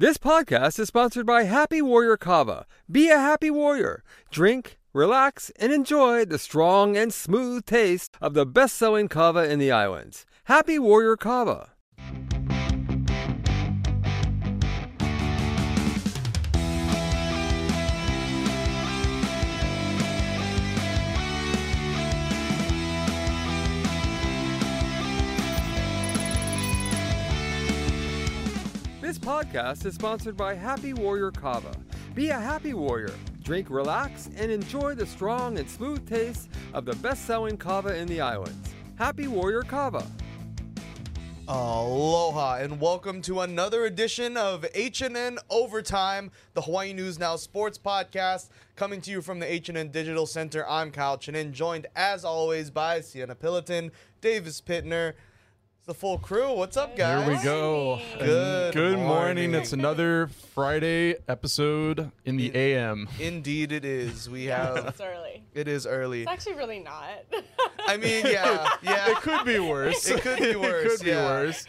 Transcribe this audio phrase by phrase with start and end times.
[0.00, 2.66] This podcast is sponsored by Happy Warrior Kava.
[2.88, 4.04] Be a happy warrior.
[4.30, 9.58] Drink, relax, and enjoy the strong and smooth taste of the best selling kava in
[9.58, 10.24] the islands.
[10.44, 11.70] Happy Warrior Kava.
[29.28, 31.76] Podcast is sponsored by Happy Warrior Kava.
[32.14, 33.12] Be a happy warrior.
[33.42, 38.08] Drink, relax, and enjoy the strong and smooth taste of the best selling kava in
[38.08, 38.72] the islands.
[38.96, 40.06] Happy Warrior Kava.
[41.46, 48.48] Aloha and welcome to another edition of HNN Overtime, the Hawaii News Now sports podcast,
[48.76, 50.66] coming to you from the HNN Digital Center.
[50.66, 53.90] I'm Kyle Chinen, joined as always by Cienna Pilotin,
[54.22, 55.12] Davis Pitner,
[55.88, 56.52] the full crew.
[56.52, 57.24] What's up, guys?
[57.26, 57.98] Here we go.
[58.18, 59.06] Good Good morning.
[59.06, 59.54] morning.
[59.54, 63.08] It's another Friday episode in the AM.
[63.18, 64.28] Indeed, it is.
[64.28, 64.76] We have.
[64.88, 65.42] It's early.
[65.54, 66.22] it is early.
[66.24, 67.24] It's actually really not.
[67.86, 69.12] I mean, yeah, yeah.
[69.12, 70.06] It could be worse.
[70.10, 71.24] It could be worse, it could be yeah.
[71.24, 71.66] worse.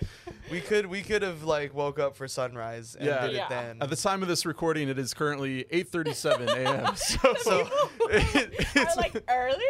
[0.52, 3.22] We could we could have like woke up for sunrise and Yeah.
[3.22, 3.48] did it Yeah.
[3.48, 3.78] then.
[3.82, 6.94] At the time of this recording, it is currently 8:37 a.m.
[6.98, 7.70] So, so
[8.02, 8.36] it,
[8.76, 9.64] Are it's like early?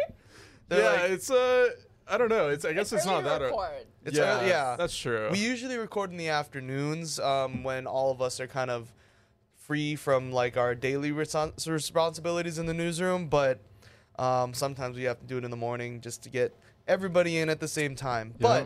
[0.72, 1.68] yeah, like- it's uh,
[2.10, 2.48] I don't know.
[2.48, 3.42] It's I guess it's, not early to that.
[3.42, 3.68] early.
[4.04, 4.76] It's yeah, early- yeah.
[4.76, 5.28] that's true.
[5.30, 8.92] We usually record in the afternoons um, when all of us are kind of
[9.56, 13.60] free from like our daily respons- responsibilities in the newsroom, but
[14.18, 16.54] um, sometimes we have to do it in the morning just to get
[16.88, 18.34] everybody in at the same time.
[18.38, 18.64] Yeah.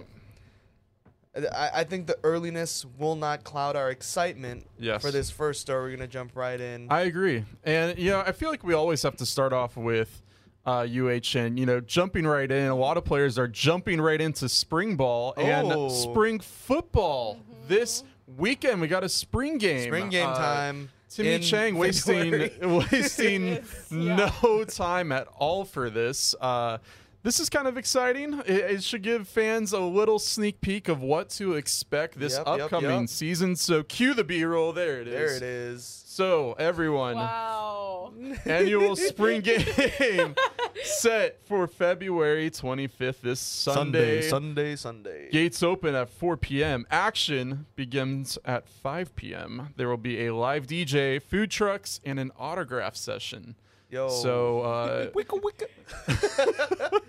[1.34, 5.02] But I, I think the earliness will not cloud our excitement Yes.
[5.02, 5.90] for this first story.
[5.90, 6.86] We're gonna jump right in.
[6.90, 10.22] I agree, and you know, I feel like we always have to start off with
[10.66, 12.68] uh, UH and you know, jumping right in.
[12.68, 15.88] A lot of players are jumping right into spring ball and Oh.
[15.88, 17.68] spring football Mm-hmm.
[17.68, 18.04] this
[18.36, 18.80] weekend.
[18.80, 19.84] We got a spring game.
[19.88, 20.90] Spring game Uh, time.
[21.10, 22.86] Timmy in Chang wasting February.
[22.90, 24.30] wasting Yes, yeah.
[24.40, 26.34] no time at all for this.
[26.40, 26.78] Uh,
[27.22, 28.34] this is kind of exciting.
[28.46, 32.46] It, it should give fans a little sneak peek of what to expect this Yep,
[32.46, 33.08] yep, upcoming yep.
[33.08, 33.54] season.
[33.56, 34.72] So cue the B-roll.
[34.72, 35.14] There it is.
[35.14, 36.02] there it is.
[36.06, 38.12] So everyone, Wow.
[38.44, 40.34] annual spring game
[40.82, 43.20] set for February 25th.
[43.20, 44.22] This Sunday.
[44.22, 45.30] Sunday, Sunday.
[45.30, 46.86] Gates open at 4 p.m.
[46.90, 49.74] Action begins at 5 p.m.
[49.76, 53.56] There will be a live DJ, food trucks, and an autograph session.
[53.90, 54.08] Yo.
[54.08, 57.02] So, uh, wicka wicka.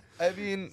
[0.20, 0.72] I mean,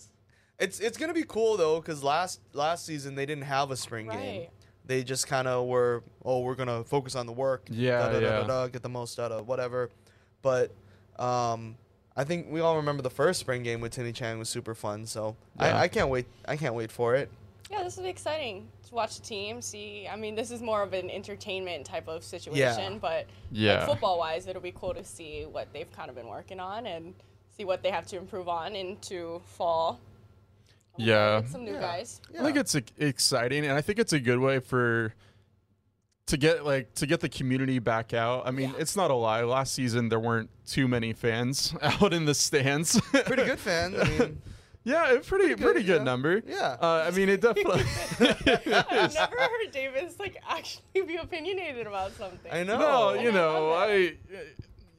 [0.59, 4.07] it's it's gonna be cool though, because last last season they didn't have a spring
[4.07, 4.47] game.
[4.85, 7.67] They just kind of were, oh, we're gonna focus on the work.
[7.69, 8.29] Yeah, da, da, da, yeah.
[8.39, 9.89] da, da, get the most out of whatever.
[10.41, 10.73] But
[11.19, 11.75] um,
[12.15, 15.05] I think we all remember the first spring game with Timmy Chang was super fun.
[15.05, 15.77] So Yeah.
[15.77, 16.25] I, I can't wait.
[16.45, 17.29] I can't wait for it.
[17.69, 19.61] Yeah, this will be exciting to watch the team.
[19.61, 23.85] See, I mean, this is more of an entertainment type of situation, but Yeah.
[23.85, 27.13] football wise, it'll be cool to see what they've kind of been working on and
[27.55, 29.99] see what they have to improve on into fall.
[30.97, 31.41] yeah.
[31.45, 31.79] Some new Yeah.
[31.79, 32.19] guys.
[32.37, 35.13] I think it's exciting, and I think it's a good way for
[36.27, 38.47] to get like to get the community back out.
[38.47, 38.75] I mean, Yeah.
[38.79, 39.43] it's not a lie.
[39.43, 42.99] Last season there weren't too many fans out in the stands.
[43.25, 43.95] pretty good fans.
[43.99, 44.41] I mean,
[44.83, 46.03] yeah, a pretty pretty good, yeah.
[46.03, 46.41] number.
[46.47, 46.77] Yeah.
[46.81, 47.83] Uh, I mean, it definitely.
[48.19, 52.51] I've never heard Davis like actually be opinionated about something.
[52.51, 52.77] I know.
[52.79, 54.13] No, you I know, I,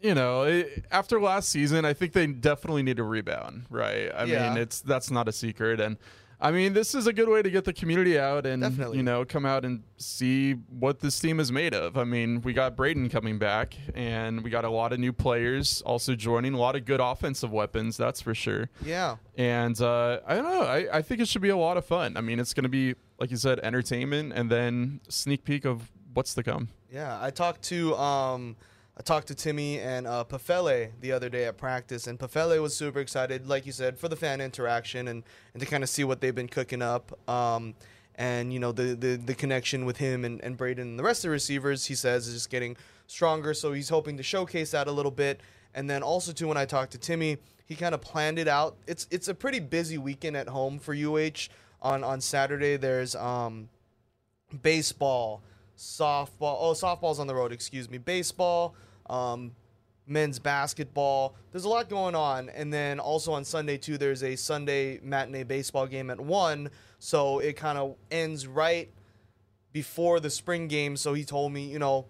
[0.02, 4.10] you know, it, after last season, I think they definitely need a rebound, right?
[4.14, 4.48] I Yeah.
[4.50, 5.96] mean, it's that's not a secret, and
[6.42, 8.96] I mean, this is a good way to get the community out and Definitely.
[8.96, 11.96] you know come out and see what this team is made of.
[11.96, 15.82] I mean, we got Brayden coming back, and we got a lot of new players
[15.82, 18.70] also joining, a lot of good offensive weapons, that's for sure.
[18.84, 19.16] Yeah.
[19.36, 20.62] And uh, I don't know.
[20.62, 22.16] I, I think it should be a lot of fun.
[22.16, 25.92] I mean, it's going to be, like you said, entertainment and then sneak peek of
[26.12, 26.70] what's to come.
[26.90, 28.56] Yeah, I talked to um,
[28.96, 32.76] I talked to Timmy and uh, Pofele the other day at practice, and Pofele was
[32.76, 35.22] super excited, like you said, for the fan interaction and,
[35.54, 37.18] and to kind of see what they've been cooking up.
[37.28, 37.74] Um,
[38.16, 41.20] and you know the, the the connection with him and, and Brayden and the rest
[41.24, 42.76] of the receivers, he says, is just getting
[43.06, 43.54] stronger.
[43.54, 45.40] So he's hoping to showcase that a little bit.
[45.74, 48.76] And then also too, when I talked to Timmy, he kind of planned it out.
[48.86, 51.48] It's it's a pretty busy weekend at home for UH.
[51.80, 53.68] On on Saturday, there's um,
[54.62, 55.42] baseball,
[55.76, 56.58] softball.
[56.60, 57.52] Oh, softball's on the road.
[57.52, 57.98] Excuse me.
[57.98, 58.74] Baseball,
[59.08, 59.52] um,
[60.06, 61.34] men's basketball.
[61.50, 63.98] There's a lot going on, and then also on Sunday too.
[63.98, 68.90] There's a Sunday matinee baseball game at one, so it kind of ends right
[69.72, 70.96] before the spring game.
[70.96, 72.06] So he told me, you know,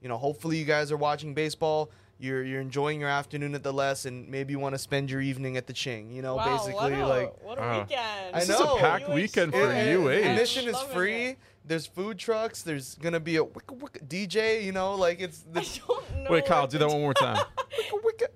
[0.00, 1.90] you know, hopefully you guys are watching baseball.
[2.18, 5.22] You're you're enjoying your afternoon at the Les, and maybe you want to spend your
[5.22, 6.10] evening at the Ching.
[6.10, 7.80] You know, wow, basically what a, like what a Wow.
[7.80, 8.34] weekend.
[8.36, 9.74] I This is a packed UH weekend for sports.
[9.88, 10.08] UH.
[10.30, 11.24] Admission is free.
[11.28, 11.38] it.
[11.70, 12.62] There's food trucks.
[12.62, 14.62] There's gonna be a wicka wicka DJ.
[14.64, 16.30] You know, like it's I the don't know.
[16.32, 17.36] Wait, Kyle, do that one more time.
[17.92, 18.26] wicka wicka.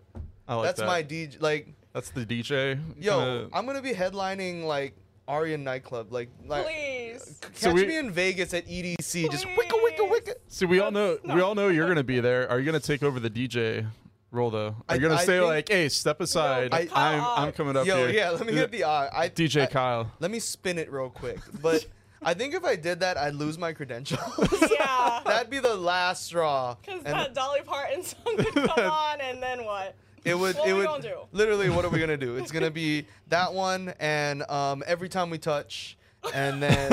[0.48, 0.86] I like That's that.
[0.86, 1.42] my DJ.
[1.42, 2.78] Like, That's the DJ.
[2.98, 4.94] yo, Kinda- I'm gonna be headlining like
[5.26, 6.12] Aryan nightclub.
[6.12, 7.38] Like, like Please.
[7.40, 9.30] catch So we- me in Vegas at EDC.
[9.30, 10.20] Just wicka wicka Please.
[10.20, 10.34] wicka.
[10.48, 12.48] See, we all know we all know you're gonna be there.
[12.48, 13.84] Are you gonna take over the DJ
[14.30, 14.68] role though?
[14.68, 16.72] Are I- you gonna I say think- like, "Hey, step aside.
[16.72, 18.30] I- I, am I'm coming up Yo, here." yeah.
[18.30, 19.08] Let me hit the eye.
[19.12, 20.10] I, DJ I- Kyle.
[20.20, 21.38] Let me spin it real quick.
[21.60, 21.84] But
[22.24, 24.20] I think if I did that, I'd lose my credentials.
[24.74, 25.20] Yeah.
[25.26, 26.76] That'd be the last straw.
[26.84, 29.94] Because that Dolly Parton song would come on, and then what?
[30.24, 30.56] it would.
[30.56, 31.02] What it would.
[31.02, 31.18] do?
[31.32, 32.36] Literally, what are we gonna do?
[32.36, 35.96] It's gonna be that one, and um, every time we touch,
[36.34, 36.90] and then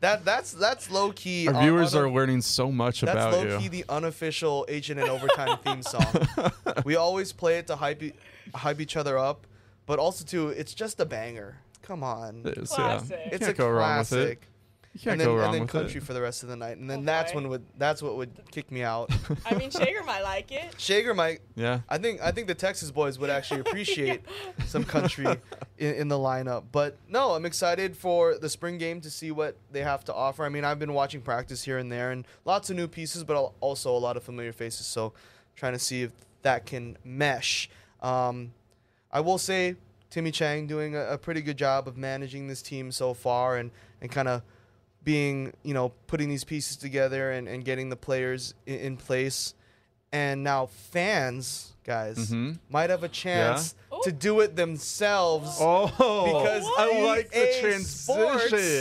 [0.00, 1.48] that that's that's low key.
[1.48, 3.14] Our viewers un- are learning so much about it.
[3.20, 3.58] That's about low you.
[3.60, 6.04] key the unofficial HNN Overtime theme song.
[6.84, 8.12] we always play it to hype e-
[8.54, 9.46] hype each other up,
[9.86, 11.56] but also too, it's just a banger.
[11.86, 12.76] Come on, It is, yeah.
[12.98, 13.10] Classic.
[13.10, 14.38] You it's can't a go wrong with it.
[14.92, 16.04] You can't and then, go wrong and then with country it.
[16.04, 17.40] for the rest of the night, and then Oh, that's boy.
[17.40, 19.10] when would that's what would kick me out.
[19.44, 20.74] I mean, Schager might like it.
[20.78, 21.40] Schager might.
[21.54, 21.80] Yeah.
[21.88, 24.22] I think I think the Texas boys would actually appreciate
[24.66, 25.26] some country
[25.78, 26.64] in, in the lineup.
[26.72, 30.44] But no, I'm excited for the spring game to see what they have to offer.
[30.46, 33.52] I mean, I've been watching practice here and there, and lots of new pieces, but
[33.60, 34.86] also a lot of familiar faces.
[34.86, 35.12] So,
[35.56, 37.68] trying to see if that can mesh.
[38.00, 38.52] Um,
[39.12, 39.76] I will say,
[40.16, 43.70] Timmy Chang doing a, a pretty good job of managing this team so far, and
[44.00, 44.40] and kind of
[45.04, 49.52] being you know putting these pieces together and, and getting the players in, in place
[50.12, 52.58] and now fans guys Mhm.
[52.70, 53.98] might have a chance Yeah.
[54.04, 55.86] to do it themselves Oh,
[56.40, 57.84] Because I like the EA transition.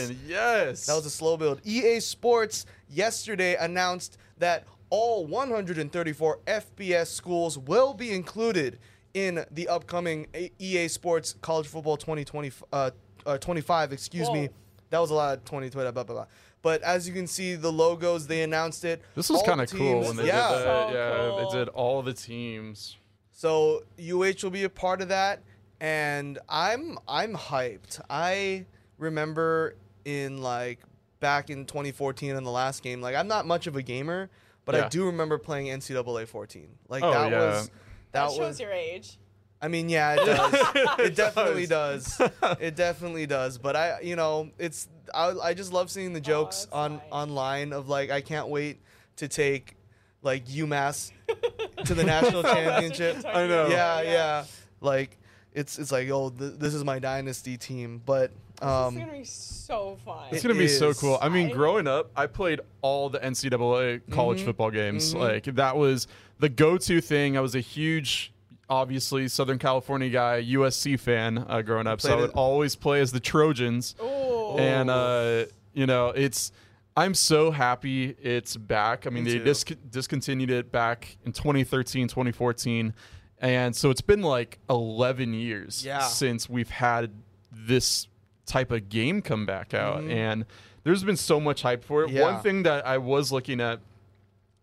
[0.08, 0.86] Sports- yes.
[0.86, 7.94] that was a slow build ea sports yesterday announced that all 134 fbs schools will
[7.94, 8.80] be included
[9.16, 10.28] in the upcoming
[10.60, 12.92] ea sports college football 2020 uh,
[13.26, 14.50] uh, 25 excuse me
[14.92, 16.26] that was a lot of 2020 blah blah blah
[16.62, 20.02] but as you can see the logos they announced it This was kind of cool
[20.02, 20.90] when they yeah did that.
[20.90, 21.52] So yeah, cool.
[21.52, 22.98] they did all the teams.
[23.32, 25.42] So UH will be a part of that,
[25.80, 28.00] and I'm I'm hyped.
[28.10, 28.66] I
[28.98, 29.76] remember
[30.06, 30.80] in like
[31.20, 33.02] back in 2014 in the last game.
[33.02, 34.30] Like I'm not much of a gamer,
[34.66, 36.68] but I do remember playing NCAA 14.
[36.90, 37.40] Like Oh, that yeah.
[37.40, 37.72] was
[38.16, 38.60] That, that, shows was.
[38.60, 39.18] your age.
[39.62, 40.54] I mean, yeah, it does.
[41.00, 42.18] it definitely does.
[42.18, 42.58] does.
[42.60, 43.58] It definitely does.
[43.58, 47.02] But I, you know, it's I, I just love seeing the jokes that's on nice.
[47.12, 48.80] online of like I can't wait
[49.18, 49.76] to take
[50.22, 51.12] like UMass
[51.86, 53.24] to the national championship.
[53.26, 53.68] I know.
[53.68, 54.46] Yeah, yeah.
[54.82, 55.18] Like
[55.54, 59.18] it's it's like oh th- this is my dynasty team, but This um is gonna
[59.18, 60.26] be so fun.
[60.32, 61.18] It's gonna be so cool.
[61.22, 64.46] I mean, I- growing up, I played all the NCAA college Mhm.
[64.46, 65.14] football games.
[65.14, 65.20] Mhm.
[65.20, 66.08] Like that was
[66.40, 67.38] the go-to thing.
[67.38, 68.32] I was a huge,
[68.70, 72.02] obviously Southern California guy, USC fan uh, growing up.
[72.02, 73.96] So I would it- always play as the Trojans.
[74.02, 74.58] Ooh.
[74.58, 76.54] and uh, you know it's
[76.96, 82.08] i'm so happy it's back i mean Me they dis- discontinued it back in 2013
[82.08, 82.94] 2014
[83.40, 86.00] and so it's been like 11 years Yeah.
[86.00, 87.12] since we've had
[87.52, 88.08] this
[88.46, 90.12] type of game come back out Mhm.
[90.12, 90.46] and
[90.86, 92.22] there's been so much hype for it Yeah.
[92.22, 93.82] one thing that i was looking at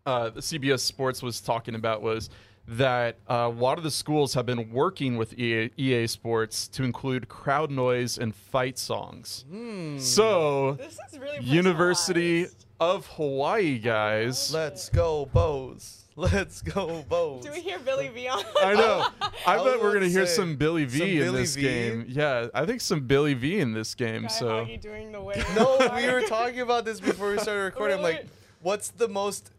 [0.06, 2.28] uh, the cbs sports was talking about was
[2.68, 6.84] that uh, a lot of the schools have been working with EA, EA Sports to
[6.84, 9.44] include crowd noise and fight songs.
[9.50, 12.46] hmm, So, this is really University
[12.78, 14.54] of Hawaii, guys.
[14.54, 15.98] let's go Bows.
[16.14, 17.42] Let's go Bows.
[17.44, 18.44] Do we hear Billy V on?
[18.62, 19.06] I know.
[19.20, 21.62] I, I bet we're gonna hear some Billy V some in Billy this V?
[21.62, 22.04] game.
[22.06, 24.22] Yeah, I think some Billy V in this game.
[24.22, 25.44] Guy so Hagi doing the wave.
[25.56, 27.96] No, we were talking about this before we started recording.
[27.96, 28.26] I'm like,
[28.60, 29.50] what's the most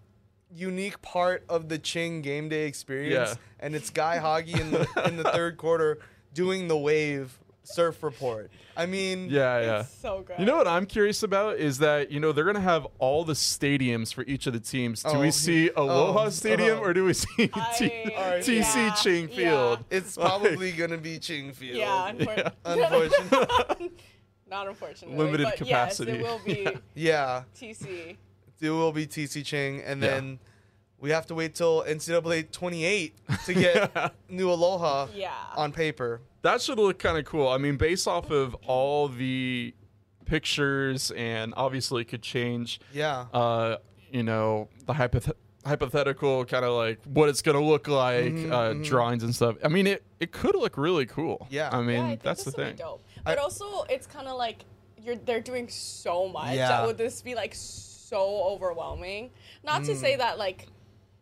[0.56, 3.32] unique part of the Ching game day experience?
[3.32, 3.36] Yeah.
[3.60, 6.00] And it's Guy Hagi in the in the third quarter
[6.34, 8.52] doing the wave surf report.
[8.76, 9.80] I mean, yeah, yeah.
[9.82, 10.38] It's so good.
[10.40, 13.34] You know what I'm curious about is that you know they're gonna have all the
[13.34, 15.04] stadiums for each of the teams.
[15.04, 16.84] Do Oh, we see Aloha oh, Stadium oh.
[16.84, 18.44] or do we see I- T- Alright.
[18.44, 19.36] TC yeah, Ching yeah.
[19.36, 19.86] Field?
[19.90, 21.78] it's probably gonna be Ching Field.
[21.78, 23.92] Yeah, unfor- Unfortunately.
[24.50, 25.18] Not unfortunately.
[25.18, 26.12] Limited but capacity.
[26.14, 28.18] Yes, it will be yeah, TC.
[28.64, 30.10] It will be TC Ching, and Yeah.
[30.10, 30.40] then
[31.00, 33.14] we have to wait till NCAA 28
[33.46, 35.32] to get new Aloha Yeah.
[35.56, 36.22] on paper.
[36.44, 37.48] That should look kind of cool.
[37.50, 39.74] I mean, based off of all the
[40.26, 42.80] pictures, and obviously it could change.
[42.94, 43.26] Yeah.
[43.34, 43.78] Uh,
[44.12, 45.34] you know, the hypoth-
[45.66, 48.84] hypothetical kind of like what it's gonna look like, Mhm, uh, mhm.
[48.86, 49.56] drawings and stuff.
[49.64, 51.48] I mean, it it could look really cool.
[51.50, 51.70] Yeah.
[51.72, 52.76] I mean, yeah, I that's the thing.
[52.76, 53.04] Dope.
[53.24, 54.66] But I- also, it's kind of like
[55.02, 56.56] you're they're doing so much.
[56.56, 56.68] Yeah.
[56.70, 59.32] That would this be like so overwhelming?
[59.64, 60.68] Not to say that like.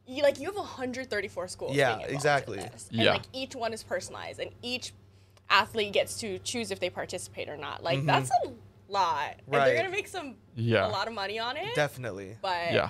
[0.08, 1.72] You, like you have 134 schools.
[1.72, 1.76] Mm.
[1.76, 2.58] Yeah, being involved in exactly.
[2.58, 2.88] this.
[2.92, 3.12] And Yeah.
[3.14, 4.94] like each one is personalized, and each
[5.50, 7.84] athlete gets to choose if they participate or not.
[7.84, 8.08] Like Mhm.
[8.08, 8.50] that's a
[8.90, 9.36] lot.
[9.46, 9.66] And Right.
[9.66, 10.88] they're gonna make some Yeah.
[10.88, 11.76] a lot of money on it.
[11.76, 12.36] Definitely.
[12.42, 12.90] But Yeah.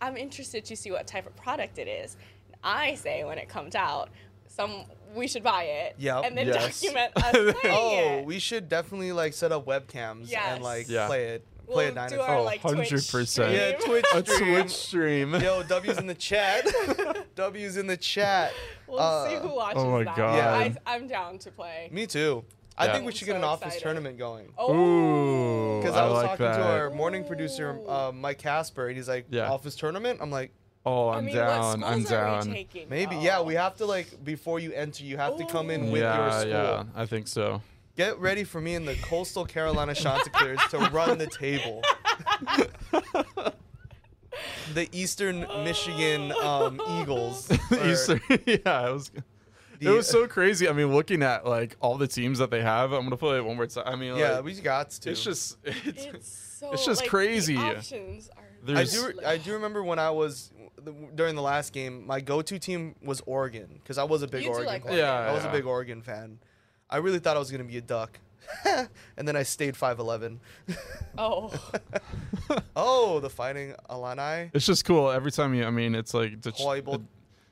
[0.00, 2.16] I'm interested to see what type of product it is.
[2.62, 4.08] I say when it comes out,
[4.46, 4.84] some
[5.14, 5.96] we should buy it.
[5.98, 6.24] Yep.
[6.24, 6.80] And then Yes.
[6.80, 8.24] document us playing Oh, it.
[8.24, 10.42] we should definitely like set up webcams Yes.
[10.46, 11.06] and like Yeah.
[11.08, 11.44] play it.
[11.66, 12.18] Play We'll a dinosaur.
[12.18, 13.26] do our like Twitch 100%.
[13.26, 13.52] stream.
[13.52, 14.22] yeah, Twitch A.
[14.22, 15.34] Twitch stream.
[15.34, 16.66] Yo, W's in the chat.
[17.36, 18.52] W's in the chat.
[18.86, 20.16] We'll Uh, see who watches oh my that.
[20.16, 20.36] God.
[20.36, 20.52] Yeah.
[20.86, 21.88] I, I'm down to play.
[21.92, 22.44] Me too.
[22.76, 22.92] I Yeah.
[22.92, 23.82] think we I'm should get so an office excited.
[23.84, 24.52] tournament going.
[24.58, 26.56] Oh, Ooh, Because I, I, was like talking that.
[26.58, 29.50] to our morning producer, uh, Mike Casper, and he's like, Yeah.
[29.50, 30.18] office tournament?
[30.20, 30.50] I'm like,
[30.86, 31.80] Oh, I I'm mean, down.
[31.80, 32.52] what I'm schools are we down.
[32.52, 32.88] taking?
[32.90, 33.14] maybe.
[33.16, 33.22] though?
[33.22, 36.10] Yeah, we have to like, before you enter, you have to come in with your
[36.10, 36.50] yeah, school.
[36.50, 37.62] yeah, I think so.
[37.96, 41.82] Get ready for me and the Coastal Carolina Chanticleers to run the table.
[44.74, 47.50] the Eastern Michigan um, Eagles.
[47.70, 49.10] or- Easter, yeah, it was.
[49.10, 49.22] The-
[49.80, 50.68] it was so crazy.
[50.68, 53.44] I mean, looking at like all the teams that they have, I'm gonna play it
[53.44, 53.84] one more time.
[53.86, 55.10] I mean, Yeah, like, we got to.
[55.10, 56.28] it's just it's, It's
[56.60, 56.70] so.
[56.72, 57.54] It's just like, crazy.
[57.56, 58.76] The options are.
[58.76, 59.12] I do.
[59.26, 60.50] I do remember when I was
[61.14, 62.06] during the last game.
[62.06, 64.66] My go-to team was Oregon because I was a big Oregon.
[64.66, 64.92] like fan.
[64.92, 65.06] Oregon.
[65.28, 66.38] I was a big Oregon fan.
[66.94, 68.20] I really thought I was gonna be a duck,
[69.16, 70.38] and then I stayed five eleven.
[71.18, 71.52] Oh,
[72.76, 74.50] oh, the Fighting Illini.
[74.52, 75.64] it's just cool every time you.
[75.64, 77.04] I mean, it's like the, Hoible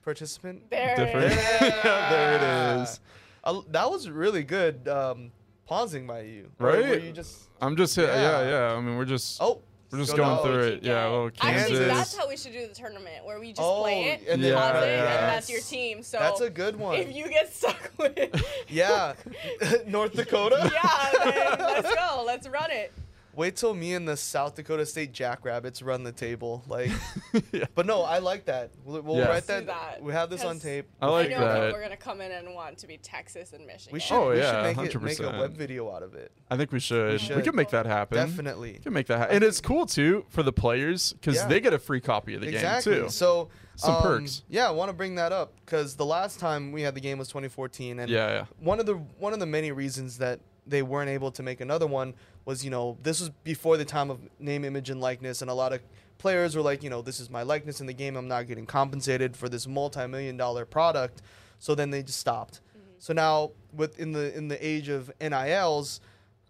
[0.04, 0.68] participant.
[0.70, 0.96] there.
[0.96, 1.26] different.
[1.26, 1.82] It is.
[1.82, 3.00] there it is.
[3.44, 5.30] Uh, that was really good um,
[5.66, 6.50] pausing by you.
[6.58, 7.02] Or were Right?
[7.04, 8.08] you just I'm just hit.
[8.08, 8.42] Yeah.
[8.42, 8.48] Yeah.
[8.50, 9.60] yeah, I mean, we're just oh,
[9.92, 10.42] we're just going down.
[10.42, 10.80] through it.
[10.82, 13.60] can Yeah, get- well, Actually, that's how we should do the tournament, where we just
[13.60, 16.02] Oh, play it, and then- pause Yeah, it, and that's your team.
[16.02, 16.96] So That's a good one.
[16.96, 19.12] if you get stuck with, yeah,
[19.86, 20.70] North Dakota.
[20.84, 22.22] yeah, then let's go.
[22.26, 22.92] Let's run it.
[23.34, 26.62] Wait till me and the South Dakota State Jackrabbits run the table.
[26.68, 26.90] Like,
[27.52, 27.64] Yeah.
[27.74, 28.70] but no, I like that.
[28.84, 29.28] We'll, we'll Yeah.
[29.28, 29.66] write that.
[29.66, 30.86] that, We have this on tape.
[31.00, 31.54] I like I know figure it out.
[31.60, 31.66] that.
[31.68, 33.92] people are gonna come in and want to be Texas and Michigan.
[33.94, 34.14] We should.
[34.14, 36.30] Oh, we yeah, should make, it, make a web video out of it.
[36.50, 37.12] I think we should.
[37.12, 37.42] We, should.
[37.42, 38.16] could make that happen.
[38.18, 38.72] Definitely.
[38.74, 39.36] We can make that happen.
[39.36, 41.48] And it's cool too for the players because Yeah.
[41.48, 42.94] they get a free copy of the exactly.
[42.94, 43.08] game too.
[43.10, 44.42] So Some um, perks.
[44.48, 47.16] Yeah, I want to bring that up because the last time we had the game
[47.18, 48.44] was 2014, and yeah, yeah.
[48.60, 51.86] one of the one of the many reasons that they weren't able to make another
[51.88, 55.50] one was you know this was before the time of name image and likeness and
[55.50, 55.80] a lot of
[56.18, 58.66] players were like you know this is my likeness in the game i'm not getting
[58.66, 61.22] compensated for this multi-million dollar product
[61.58, 62.60] so then they just stopped
[62.98, 66.00] so now with in the in the age of nils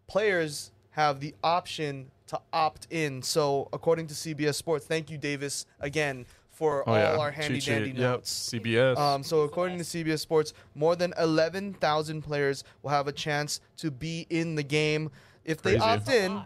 [0.06, 5.66] players have the option to opt in so according to cbs sports thank you davis
[5.80, 7.16] again for Oh all yeah.
[7.16, 7.70] our handy Cheat sheet.
[7.70, 7.98] dandy Yep.
[7.98, 8.98] notes CBS.
[8.98, 13.90] um, so according to CBS Sports, more than 11,000 players will have a chance to
[13.90, 15.10] be in the game.
[15.44, 15.84] If they Crazy.
[15.84, 16.42] opt in,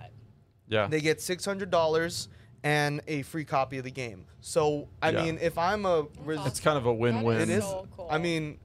[0.69, 0.87] yeah.
[0.87, 2.29] they get $600
[2.65, 4.25] and a free copy of the game.
[4.41, 5.25] So I Yeah.
[5.25, 7.41] mean, if I'm a res- it's kind of a win-win.
[7.41, 7.65] it is.
[7.65, 8.09] So cool.
[8.11, 8.59] I mean,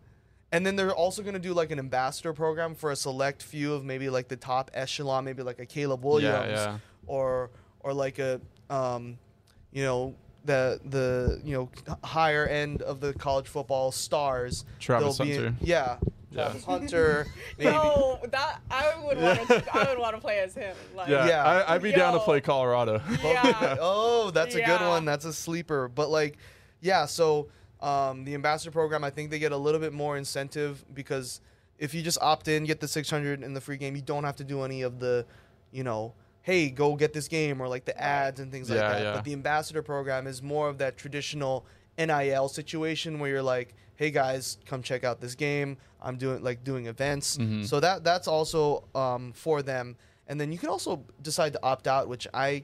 [0.51, 3.73] and then they're also going to do like an ambassador program for a select few
[3.73, 6.77] of maybe like the top echelon, maybe like a Caleb Williams yeah.
[7.07, 9.17] or or like a um,
[9.71, 11.69] you know the the you know
[12.03, 14.65] higher end of the college football stars.
[14.79, 15.97] Travis They'll in- yeah,
[16.31, 16.45] Yeah.
[16.45, 17.27] Travis Hunter.
[17.57, 17.71] Maybe.
[17.71, 19.63] No, that I would want to.
[19.75, 20.75] I would want to play as him.
[20.95, 21.43] Like, Yeah, Yeah.
[21.43, 23.01] I, I'd be down to play Colorado.
[23.23, 23.75] yeah.
[23.79, 25.05] oh, that's a good one.
[25.05, 25.87] That's a sleeper.
[25.87, 26.37] But like,
[26.79, 27.05] yeah.
[27.05, 27.49] So
[27.81, 31.41] um, the ambassador program, I think they get a little bit more incentive because
[31.77, 34.35] if you just opt in, get the 600 in the free game, you don't have
[34.37, 35.25] to do any of the,
[35.71, 39.01] you know, hey, go get this game or like the ads and things like that.
[39.01, 39.13] yeah.
[39.13, 41.65] But the ambassador program is more of that traditional
[41.97, 45.77] NIL situation where you're like, hey guys, come check out this game.
[46.01, 47.37] I'm doing like doing events.
[47.37, 47.67] Mhm.
[47.67, 49.95] So that that's also um, for them.
[50.27, 52.63] And then you can also decide to opt out, which I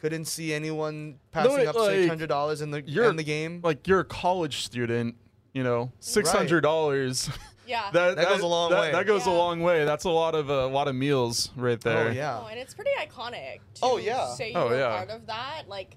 [0.00, 3.22] couldn't see anyone passing it, up like, six hundred dollars in the you're- in the
[3.22, 3.60] game.
[3.62, 5.14] Like you're a college student,
[5.52, 7.28] you know, six hundred dollars.
[7.66, 7.90] Yeah.
[7.92, 8.92] that, That goes a long that- way.
[8.92, 9.84] That goes a long way.
[9.84, 12.08] That's a lot of a lot of meals right there.
[12.08, 12.40] oh yeah.
[12.42, 13.56] Oh, and it's pretty iconic.
[13.74, 14.32] To Oh, yeah.
[14.34, 14.96] Say you Oh, were yeah.
[14.96, 15.96] part of that, like,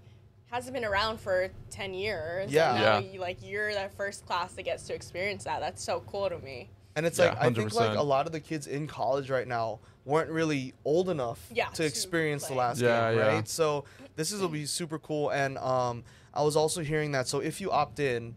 [0.51, 2.51] hasn't been around for ten years.
[2.51, 2.71] Yeah.
[2.75, 3.11] And now Yeah.
[3.13, 5.59] You, like you're that first class that gets to experience that.
[5.61, 6.69] That's so cool to me.
[6.95, 9.47] And it's Yeah, like I think like a lot of the kids in college right
[9.47, 13.27] now weren't really old enough Yeah, to to experience the last Yeah, game, yeah.
[13.27, 13.47] right?
[13.47, 13.85] So
[14.17, 15.29] this is will be super cool.
[15.29, 16.03] And um,
[16.33, 17.27] I was also hearing that.
[17.29, 18.35] So if you opt in,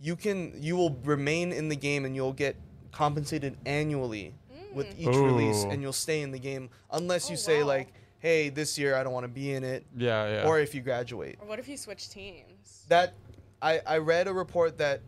[0.00, 2.54] you can you will remain in the game and you'll get
[2.92, 4.34] compensated annually
[4.72, 7.68] with each release, and you'll stay in the game unless you Oh, say wow.
[7.68, 7.92] like,
[8.26, 10.48] hey, this year I don't want to be in it, yeah, yeah.
[10.48, 11.36] or if you graduate.
[11.40, 12.84] Or what if you switch teams?
[12.88, 13.14] That
[13.62, 15.00] I I read a report that.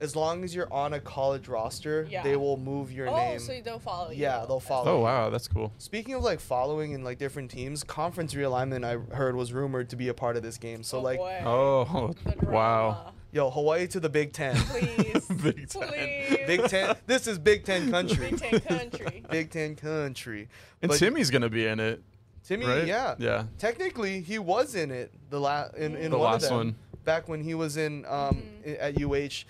[0.00, 2.24] As long as you're on a college roster, Yeah.
[2.24, 3.38] they will move your oh, name.
[3.38, 4.20] so they'll follow you.
[4.20, 5.02] Yeah, they'll follow oh you.
[5.04, 5.72] wow, that's cool.
[5.78, 9.96] Speaking of like following in like different teams, conference realignment I heard was rumored to
[9.96, 10.82] be a part of this game.
[10.82, 11.40] So Oh, like, boy.
[11.46, 13.12] Oh wow.
[13.30, 14.56] yo, Hawaii to the Big Ten.
[14.56, 15.26] Please.
[15.42, 15.88] Big Ten.
[15.88, 16.38] Please.
[16.48, 16.96] Big Ten.
[17.06, 18.30] This is Big Ten country.
[18.30, 19.22] Big Ten country.
[19.30, 20.48] Big Ten country.
[20.82, 22.02] And But- Timmy's gonna be in it.
[22.44, 22.86] Timmy, right?
[22.86, 23.44] yeah, Yeah.
[23.58, 26.74] Technically, he was in it the last in, in The one last of them one.
[27.04, 29.44] back when he was in um i- at UH.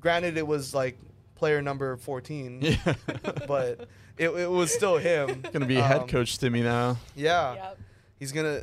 [0.00, 0.98] Granted, it was like
[1.34, 2.76] player number fourteen, Yeah.
[3.48, 5.42] but it, it was still him.
[5.52, 6.98] Gonna be head Um, coach Timmy now.
[7.16, 7.78] Yeah, Yep.
[8.18, 8.62] he's gonna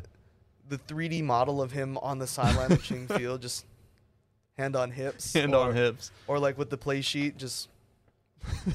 [0.68, 3.64] the 3D model of him on the sideline of Ching Field, just
[4.58, 6.10] hand on hips, Hand or, on hips.
[6.26, 7.68] or like with the play sheet, just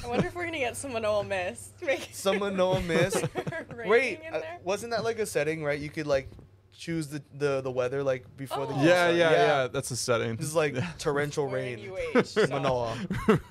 [0.04, 1.70] I wonder if we're gonna get someone Noah miss.
[1.86, 3.16] Make someone no miss.
[3.86, 5.80] Wait, uh, wasn't that like a setting, right?
[5.80, 6.30] You could like
[6.76, 8.78] choose the the, the weather like before the Oh.
[8.78, 9.18] game Yeah, started.
[9.18, 10.36] yeah, yeah, That's a setting.
[10.36, 11.92] This is like torrential We're rain.
[12.16, 12.98] UH, so- Manoa.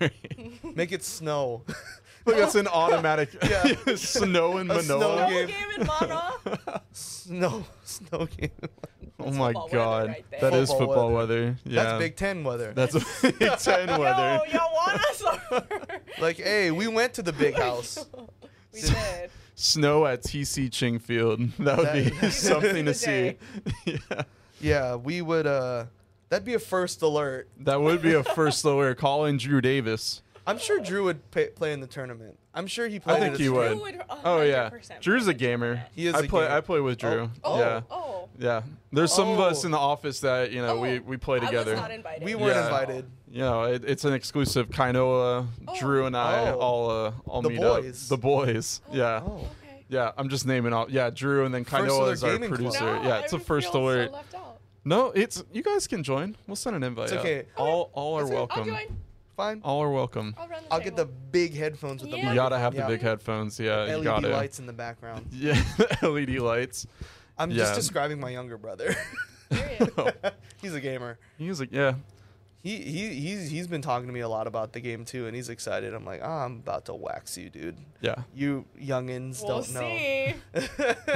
[0.00, 0.76] Right.
[0.76, 1.64] Make it snow.
[2.26, 3.94] Look, that's an automatic Yeah.
[3.96, 4.82] snow in A Manoa.
[4.84, 5.46] snow No game.
[5.48, 6.82] game in Manoa.
[6.92, 8.50] snow snow game.
[9.24, 10.40] Oh my god, right there.
[10.40, 11.40] that is Football football weather.
[11.42, 11.56] weather.
[11.64, 12.72] Yeah, That's Big Ten weather.
[12.74, 12.92] That's
[13.22, 14.40] Big Ten weather.
[14.46, 15.22] Yo, y'all want us?
[15.50, 15.62] Or?
[16.20, 18.04] like, hey, we went to the big house.
[18.72, 19.30] we did.
[19.54, 21.56] Snow at TC Chingfield.
[21.58, 23.36] That would That- be something to see.
[23.84, 24.22] yeah.
[24.60, 25.46] Yeah, we would.
[25.46, 25.84] uh
[26.30, 27.48] That'd be a first alert.
[27.60, 28.96] That would be a first alert.
[28.98, 30.22] Call in Drew Davis.
[30.46, 32.38] I'm sure Drew would pay, play in the tournament.
[32.54, 33.16] I'm sure he played.
[33.16, 33.68] I think at he a- would.
[33.72, 35.84] Drew would Oh yeah, 100% Drew's a play gamer.
[35.94, 36.44] He is I a play.
[36.44, 36.54] gamer.
[36.56, 37.30] I play with Drew.
[37.42, 37.58] Oh.
[37.58, 38.28] Yeah, Oh.
[38.38, 38.62] yeah.
[38.92, 39.66] There's some of us Oh.
[39.66, 41.72] in the office that you know we Oh, we play together.
[41.72, 42.24] I was not invited.
[42.24, 42.64] We weren't Yeah.
[42.66, 43.04] invited.
[43.30, 44.68] you know, it, it's an exclusive.
[44.68, 45.78] Kainoa, Oh.
[45.80, 46.58] Drew, and I Oh.
[46.58, 48.02] all uh, all The meet boys.
[48.04, 48.08] up.
[48.10, 48.80] The boys.
[48.92, 49.22] Yeah.
[49.24, 49.36] Oh.
[49.36, 49.84] Okay.
[49.88, 50.90] Yeah, I'm just naming all.
[50.90, 52.58] Yeah, Drew, and then First Kainoa Alert is our Gaming Club.
[52.60, 52.84] producer.
[52.84, 54.10] No, yeah, I it's a would first feel alert.
[54.10, 54.58] So left out.
[54.84, 56.36] No, it's you guys can join.
[56.46, 57.04] We'll send an invite.
[57.04, 57.18] It's out.
[57.20, 57.44] okay.
[57.56, 58.36] All all are It's okay.
[58.40, 58.66] I'll welcome.
[58.66, 58.98] join.
[59.36, 59.62] Fine.
[59.64, 60.34] All are welcome.
[60.38, 61.16] I'll run the I'll get the table.
[61.30, 62.28] big headphones with the Yeah.
[62.30, 62.82] You gotta have Yeah.
[62.82, 63.58] the big headphones.
[63.58, 64.28] Yeah, you LED gotta.
[64.28, 65.26] lights in the background.
[65.32, 65.60] Yeah,
[66.02, 66.86] LED lights.
[67.38, 67.58] I'm Yeah.
[67.58, 68.94] just describing my younger brother.
[69.50, 70.14] Period.
[70.62, 71.18] he's a gamer.
[71.38, 71.94] He's like, yeah,
[72.62, 75.34] He he he's he's been talking to me a lot about the game too, and
[75.34, 75.94] he's excited.
[75.94, 77.76] I'm like, oh, I'm about to wax you, dude.
[78.00, 78.16] yeah.
[78.34, 79.80] You youngins We'll don't know.
[79.80, 80.34] see.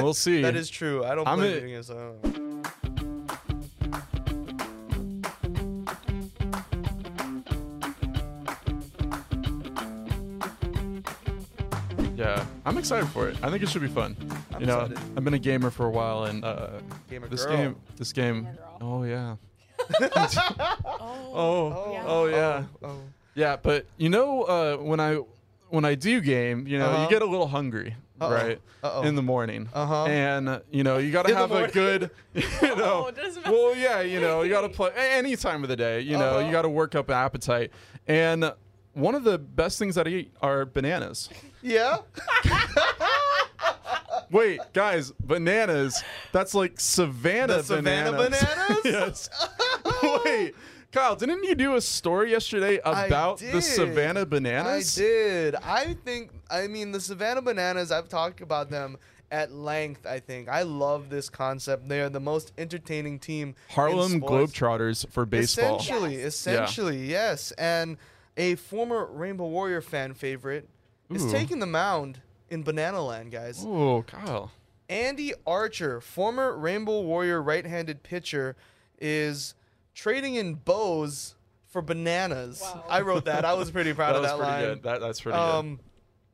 [0.00, 0.42] We'll see.
[0.42, 1.04] that is true.
[1.04, 1.86] I don't I'm play a- video games.
[1.88, 1.94] So
[2.24, 2.45] I don't know.
[12.66, 13.36] I'm excited for it.
[13.42, 14.16] I think it should be fun.
[14.52, 14.98] I'm you know, excited.
[15.16, 16.70] I've been a gamer for a while, and uh,
[17.08, 17.56] Gamer this girl.
[17.56, 18.48] game, this game.
[18.80, 19.36] Oh yeah.
[20.18, 21.32] Oh.
[21.38, 22.04] Oh, yeah.
[22.06, 22.64] oh yeah.
[22.82, 22.98] Oh, oh.
[23.34, 25.20] Yeah, but you know, uh, when I
[25.68, 27.02] when I do game, you know, Uh-huh.
[27.04, 28.32] you get a little hungry, Uh-oh.
[28.32, 28.60] right?
[28.82, 29.02] Uh-oh.
[29.02, 29.68] In the morning.
[29.74, 30.06] Uh-huh.
[30.06, 33.04] And uh, you know, you got to have a good, you know.
[33.04, 33.54] Oh, it doesn't matter.
[33.54, 36.00] well, yeah, you know, you got to play any time of the day.
[36.00, 36.46] You know, Uh-huh.
[36.46, 37.70] you got to work up appetite.
[38.08, 38.52] And
[38.96, 41.28] one of the best things that I eat are bananas.
[41.62, 41.98] Yeah.
[44.30, 46.02] Wait, guys, bananas.
[46.32, 48.80] That's like Savannah The Savannah bananas.
[48.82, 48.84] bananas?
[48.84, 50.22] yes.
[50.24, 50.54] Wait,
[50.90, 53.62] Kyle, didn't you do a story yesterday about the did.
[53.62, 54.94] Savannah I bananas?
[54.96, 55.54] did.
[55.56, 56.32] I think.
[56.50, 57.92] I mean, the Savannah Bananas.
[57.92, 58.96] I've talked about them
[59.30, 60.06] at length.
[60.06, 61.88] I think I love this concept.
[61.88, 63.54] They are the most entertaining team.
[63.70, 64.52] Harlem sports.
[64.52, 65.76] Globetrotters for baseball.
[65.78, 66.24] Essentially, Yes.
[66.34, 67.52] essentially, yes.
[67.52, 67.96] And
[68.36, 70.68] a former Rainbow Warrior fan favorite
[71.10, 71.30] is Ooh.
[71.30, 72.20] taking the mound
[72.50, 73.64] in Banana Land, guys.
[73.64, 74.52] Ooh, Kyle.
[74.88, 78.56] Andy Archer, former Rainbow Warrior right-handed pitcher,
[79.00, 79.54] is
[79.94, 81.34] trading in bows
[81.66, 82.60] for bananas.
[82.62, 82.84] Wow.
[82.88, 83.44] I wrote that.
[83.44, 84.64] I was pretty proud That of was that pretty line.
[84.74, 84.82] good.
[84.84, 85.42] That, that's pretty good.
[85.42, 85.80] Um,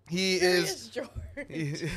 [0.08, 1.08] he Curious is George.
[1.48, 1.74] he,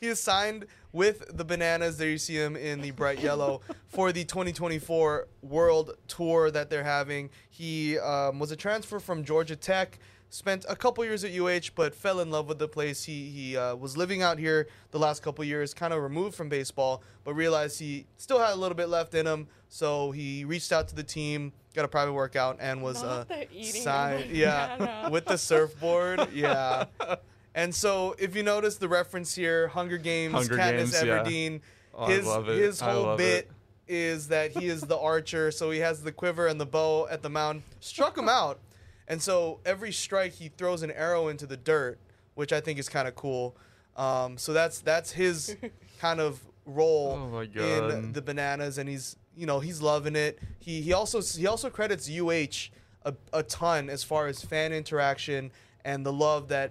[0.00, 1.98] he is signed with the Bananas.
[1.98, 6.84] There you see him in the bright yellow for the 2024 World Tour that they're
[6.84, 7.30] having.
[7.48, 9.98] He um, was a transfer from Georgia Tech.
[10.32, 13.02] Spent a couple years at UH, but fell in love with the place.
[13.02, 16.48] He he uh, was living out here the last couple years, kind of removed from
[16.48, 19.48] baseball, but realized he still had a little bit left in him.
[19.68, 23.28] So he reached out to the team, got a private workout, and was uh, Not
[23.28, 24.30] the eating signed.
[24.30, 26.28] Yeah, with the surfboard.
[26.32, 26.84] Yeah.
[27.60, 31.04] And so, if you notice the reference here, Hunger Games, Hunger Katniss Games, yeah.
[31.22, 31.60] Everdeen,
[31.94, 32.56] Oh, I his love it.
[32.58, 33.50] his I whole love bit
[33.88, 33.92] it.
[33.92, 37.22] is that he is the archer, so he has the quiver and the bow at
[37.22, 37.62] the mound.
[37.80, 38.60] Struck him out,
[39.08, 41.98] and so every strike he throws an arrow into the dirt,
[42.34, 43.56] which I think is kind of cool.
[43.96, 45.56] Um, so that's that's his
[45.98, 50.38] kind of role Oh in the bananas, and he's you know he's loving it.
[50.60, 52.70] He he also he also credits UH
[53.04, 55.50] a, a ton as far as fan interaction
[55.84, 56.70] and the love that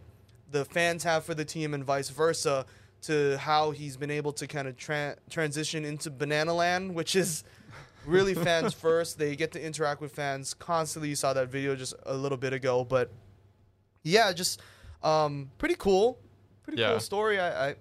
[0.52, 2.66] the fans have for the team and vice versa
[3.04, 7.44] to how he's been able to kind of tra- transition into Banana Land, which is
[8.06, 9.18] really fans first.
[9.18, 11.10] They get to interact with fans constantly.
[11.10, 13.12] You saw that video just a little bit ago, but
[14.04, 14.62] yeah, just
[15.04, 16.20] um, pretty cool.
[16.64, 16.92] Pretty Yeah.
[16.92, 17.40] cool story.
[17.40, 17.76] I, I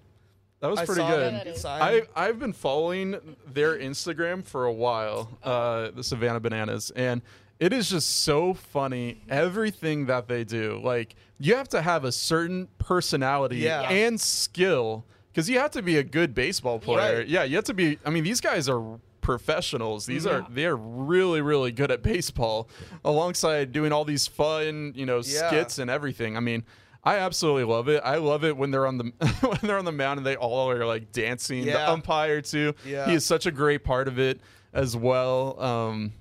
[0.61, 1.33] That was I pretty good.
[1.33, 1.47] that.
[1.47, 1.61] is.
[1.61, 1.81] Sign.
[1.81, 5.51] I I've been following their Instagram for a while, Oh.
[5.51, 7.21] uh, the Savannah Bananas, and
[7.59, 10.79] it is just so funny everything that they do.
[10.83, 13.81] Like you have to have a certain personality Yeah.
[13.89, 15.05] and skill.
[15.31, 17.19] because you have to be a good baseball player.
[17.19, 17.27] Right.
[17.27, 17.97] Yeah, you have to be.
[18.05, 20.05] I mean, these guys are professionals.
[20.05, 22.67] These are they are really really good at baseball,
[23.05, 25.47] alongside doing all these fun you know Yeah.
[25.47, 26.35] skits and everything.
[26.37, 26.63] I mean.
[27.01, 28.01] I absolutely love it.
[28.03, 29.05] I love it when they're on the
[29.39, 31.63] when they're on the mound and they all are like dancing.
[31.63, 32.75] The umpire too.
[32.85, 33.05] Yeah.
[33.07, 34.41] He is such a great part of it
[34.73, 35.57] as well.
[35.63, 36.11] Um,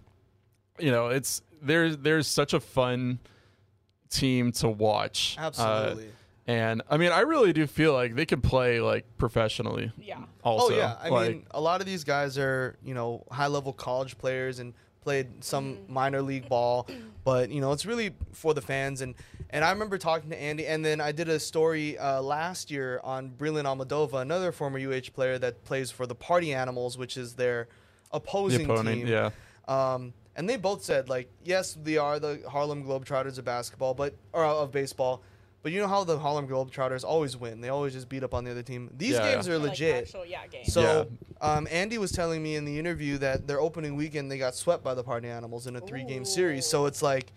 [0.79, 3.19] you know, it's there's there's such a fun
[4.11, 5.37] team to watch.
[5.39, 6.09] Uh, Absolutely.
[6.47, 9.93] and I mean, I really do feel like they could play like professionally.
[10.01, 10.19] Yeah.
[10.43, 13.49] Also, oh yeah, I Like, mean, a lot of these guys are you know high
[13.49, 15.93] level college players and played some Mm-hmm.
[15.93, 16.87] minor league ball,
[17.25, 19.15] but you know it's really for the fans and
[19.51, 23.01] and I remember talking to Andy and then I did a story uh, last year
[23.03, 27.35] on Brilliant Almodova, another former UH player that plays for the Party Animals, which is
[27.35, 27.67] their
[28.11, 29.07] the opposing opponent, team.
[29.07, 29.31] yeah,
[29.67, 34.15] Um, and they both said like, yes, they are the Harlem Globetrotters of basketball, but
[34.33, 35.21] or uh, of baseball.
[35.65, 37.61] But you know how the Harlem Globetrotters always win.
[37.61, 38.89] They always just beat up on the other team.
[38.97, 39.55] These Yeah, games yeah.
[39.55, 40.03] are Like legit.
[40.05, 40.73] actual, yeah, games.
[40.73, 41.09] So,
[41.41, 44.85] um, Andy was telling me in the interview that their opening weekend they got swept
[44.85, 46.65] by the Party Animals in a three-game series.
[46.67, 47.33] So it's like,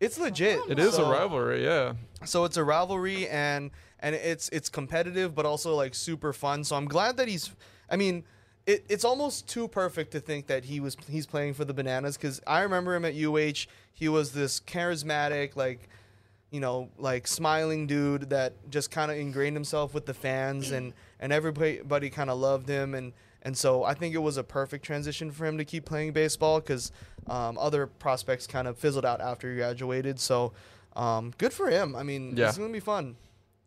[0.00, 0.58] it's legit.
[0.68, 1.62] it is so, a rivalry.
[1.64, 6.64] Yeah, So it's a rivalry, and and it's it's competitive, but also like super fun.
[6.64, 7.50] So I'm glad that he's.
[7.88, 8.24] I mean,
[8.70, 12.16] it, it's almost too perfect to think that he was he's playing for the Bananas
[12.16, 13.66] because I remember him at UH.
[13.92, 15.88] He was this charismatic, like
[16.50, 20.92] you know, like smiling dude that just kind of ingrained himself with the fans and
[21.20, 24.84] and everybody kind of loved him and and so I think it was a perfect
[24.84, 26.92] transition for him to keep playing baseball because
[27.26, 30.20] um, other prospects kind of fizzled out after he graduated.
[30.20, 30.52] So
[30.94, 31.96] um, good for him.
[31.96, 32.48] I mean, Yeah.
[32.48, 33.16] it's gonna be fun.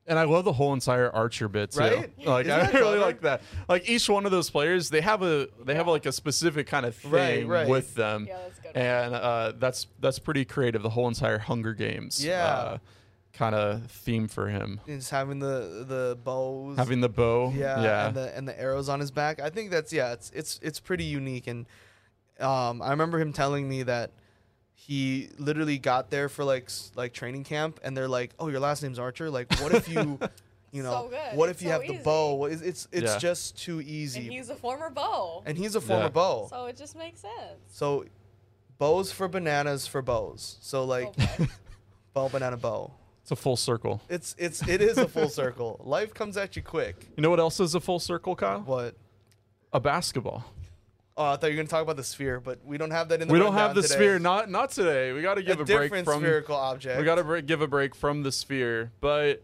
[0.07, 1.79] And I love the whole entire Archer bit too.
[1.79, 2.25] Right?
[2.25, 2.99] Like Isn't I that really clever?
[2.99, 3.41] like that.
[3.69, 6.85] Like each one of those players, they have a they have like a specific kind
[6.85, 7.67] of thing right.
[7.67, 8.25] with them.
[8.27, 8.75] Yeah, that's good.
[8.75, 10.83] And uh, that's that's pretty creative.
[10.83, 12.45] The whole entire Hunger Games, Yeah.
[12.45, 12.77] uh,
[13.33, 14.79] kind of theme for him.
[14.85, 18.89] Just having the the bows, Having the bow, yeah, yeah, and the and the arrows
[18.89, 19.39] on his back.
[19.39, 21.47] I think that's yeah, it's it's it's pretty unique.
[21.47, 21.65] And
[22.39, 24.11] um, I remember him telling me that
[24.87, 28.83] he literally got there for like like training camp, and they're like, "Oh, your last
[28.83, 29.29] name's Archer.
[29.29, 30.19] Like, what if you,
[30.71, 31.37] you know, So good.
[31.37, 32.33] what It's if you so have the bow?
[32.35, 33.17] What is- It's it's Yeah.
[33.17, 35.41] just too easy." and easy." he's a former bow.
[35.45, 36.09] And he's a former Yeah.
[36.09, 37.59] bow, so it just makes sense.
[37.71, 38.05] so
[38.77, 40.57] bows for bananas for bows.
[40.61, 41.47] So like Okay.
[42.13, 42.91] bow banana bow.
[43.21, 44.01] it's a full circle.
[44.09, 45.79] It's it's it is a full circle.
[45.85, 47.07] Life comes at you quick.
[47.15, 48.59] You know what else is a full circle, Kyle?
[48.61, 48.95] What?
[49.71, 50.43] A basketball.
[51.15, 53.21] Oh, I thought you were gonna talk about the sphere, but we don't have that
[53.21, 53.93] in the We don't have the today.
[53.93, 54.19] sphere.
[54.19, 55.13] Not not today.
[55.13, 56.21] We got to give a, break different from.
[56.21, 56.97] spherical object.
[56.97, 58.91] We got to give a break from the sphere.
[58.99, 59.43] But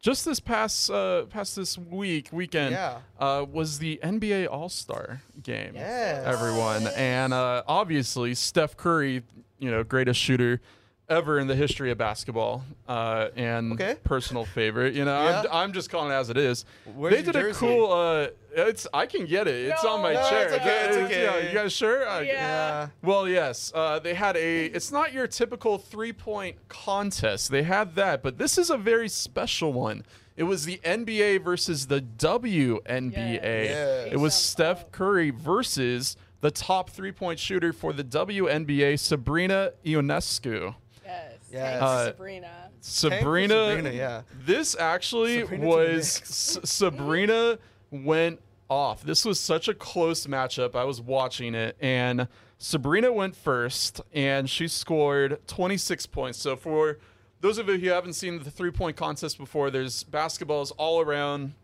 [0.00, 2.98] just this past uh, past this week weekend Yeah.
[3.18, 5.72] uh, was the NBA All Star game.
[5.74, 6.24] Yes.
[6.26, 9.22] everyone, and uh, obviously Steph Curry,
[9.58, 10.60] you know, greatest shooter
[11.08, 13.96] ever in the history of basketball, uh, and Okay.
[14.04, 14.94] personal favorite.
[14.94, 15.40] You know, Yeah.
[15.50, 16.64] I'm, I'm just calling it as it is.
[16.94, 17.92] Where's they your did a cool.
[17.92, 19.66] Uh, it's I can get it.
[19.68, 20.44] It's on my No, chair.
[20.46, 21.22] it's okay, it's okay.
[21.22, 22.02] yeah, you guys sure?
[22.02, 22.20] Yeah.
[22.20, 22.88] Yeah.
[23.02, 23.72] well, yes.
[23.74, 24.66] Uh, they had a.
[24.66, 27.50] It's not your typical three point contest.
[27.50, 30.04] They had that, but this is a very special one.
[30.36, 33.42] It was the NBA versus the WNBA.
[33.66, 34.02] Yeah.
[34.12, 34.90] It was Steph.
[34.92, 40.74] Curry versus the top three point shooter for the WNBA, Sabrina Ionescu.
[41.50, 41.60] Yes.
[41.80, 41.82] Yes.
[41.82, 42.70] Uh, Sabrina.
[42.80, 44.22] Sabrina, Sabrina, yeah.
[44.44, 47.58] This actually Sabrina was S- Sabrina
[47.90, 49.02] went off.
[49.02, 50.74] This was such a close matchup.
[50.74, 56.38] I was watching it, and Sabrina went first, and she scored 26 points.
[56.38, 56.98] So for
[57.40, 61.54] those of you who haven't seen the three point contest before, there's basketballs all around.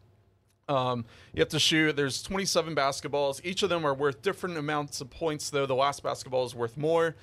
[0.67, 1.95] Um, you have to shoot.
[1.95, 3.41] There's 27 basketballs.
[3.45, 5.67] Each of them are worth different amounts of points, though.
[5.67, 7.15] The last basketball is worth more.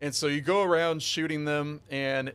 [0.00, 2.32] And so you go around shooting them, and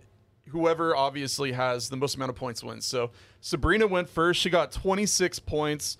[0.49, 2.85] whoever obviously has the most amount of points wins.
[2.85, 4.39] So Sabrina went first.
[4.39, 5.97] She got 26 points.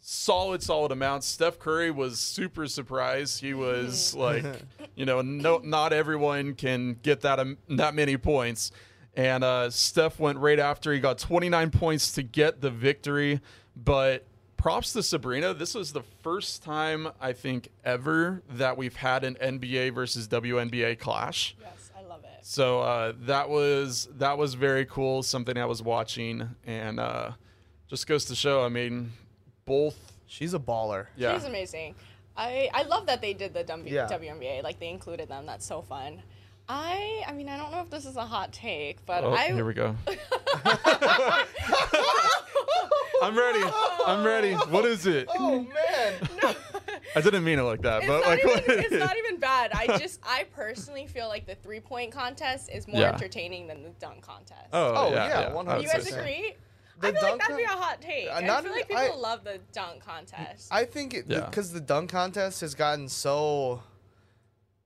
[0.00, 1.26] Solid, solid amounts.
[1.26, 3.40] Steph Curry was super surprised.
[3.40, 4.44] He was like,
[4.94, 8.70] you know, no, not everyone can get that um, that many points.
[9.16, 10.92] And uh, Steph went right after.
[10.92, 13.40] He got 29 points to get the victory.
[13.76, 14.26] But
[14.64, 15.52] props to Sabrina.
[15.52, 20.98] This was the first time I think ever that we've had an NBA versus WNBA
[20.98, 21.54] clash.
[21.60, 22.30] Yes, I love it.
[22.40, 25.22] So uh, that was that was very cool.
[25.22, 27.32] Something I was watching, and uh,
[27.88, 28.64] just goes to show.
[28.64, 29.12] I mean,
[29.66, 29.98] both.
[30.26, 31.08] She's a baller.
[31.14, 31.94] Yeah, She's amazing.
[32.34, 34.08] I, I love that they did the W- Yeah.
[34.10, 34.62] WNBA.
[34.62, 35.44] Like they included them.
[35.44, 36.22] That's so fun.
[36.70, 39.52] I I mean I don't know if this is a hot take, but Oh, I
[39.52, 39.94] here we go.
[43.24, 43.62] I'm ready.
[44.06, 44.52] I'm ready.
[44.54, 45.28] What is it?
[45.38, 46.28] Oh man.
[46.42, 46.54] No.
[47.16, 48.98] I didn't mean it like that, it's, but not like, even, what is it's it?
[48.98, 49.70] not even bad.
[49.72, 53.12] I just I personally feel like the three point contest is more Yeah.
[53.12, 54.68] entertaining than the dunk contest.
[54.72, 55.50] Oh, Oh, yeah, yeah, yeah.
[55.52, 55.66] 100%.
[55.76, 56.54] would you guys agree?
[57.00, 58.28] the I feel like dunk that'd be a hot take.
[58.28, 60.68] Uh, I feel like people I- love the dunk contest.
[60.70, 61.40] I think it Yeah.
[61.46, 63.82] because the dunk contest has gotten so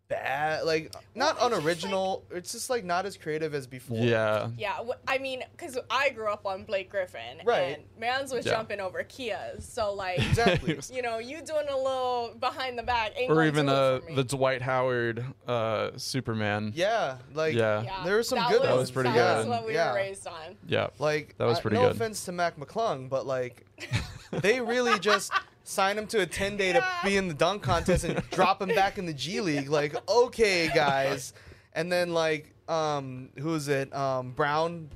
[0.09, 2.25] bad, like not Well, it's just, unoriginal.
[2.31, 3.99] it's just like not as creative as before.
[3.99, 4.49] Yeah.
[4.57, 7.77] yeah, wh- I mean, because I grew up on Blake Griffin, Right.
[7.77, 8.53] And Mans was Yeah.
[8.53, 10.79] jumping over Kias, so like, exactly.
[10.93, 14.63] you know, you doing a little behind the back, or even do uh, the Dwight
[14.63, 16.73] Howard uh, Superman.
[16.75, 17.83] yeah, like Yeah.
[17.83, 19.37] yeah, there were some that good That was pretty that good.
[19.39, 19.91] Was what we Yeah.
[19.93, 20.57] were raised on.
[20.67, 20.89] Yeah.
[20.99, 21.93] like That was I- pretty no good.
[21.97, 23.67] offense to Mac McClung, but like
[24.31, 25.33] they really just
[25.69, 26.81] signed him to a 10 day Yeah.
[26.81, 29.69] to be in the dunk contest and drop him back in the G League.
[29.69, 31.33] Like, okay, guys.
[31.75, 33.95] And then like um who is it?
[33.95, 34.89] Um Brown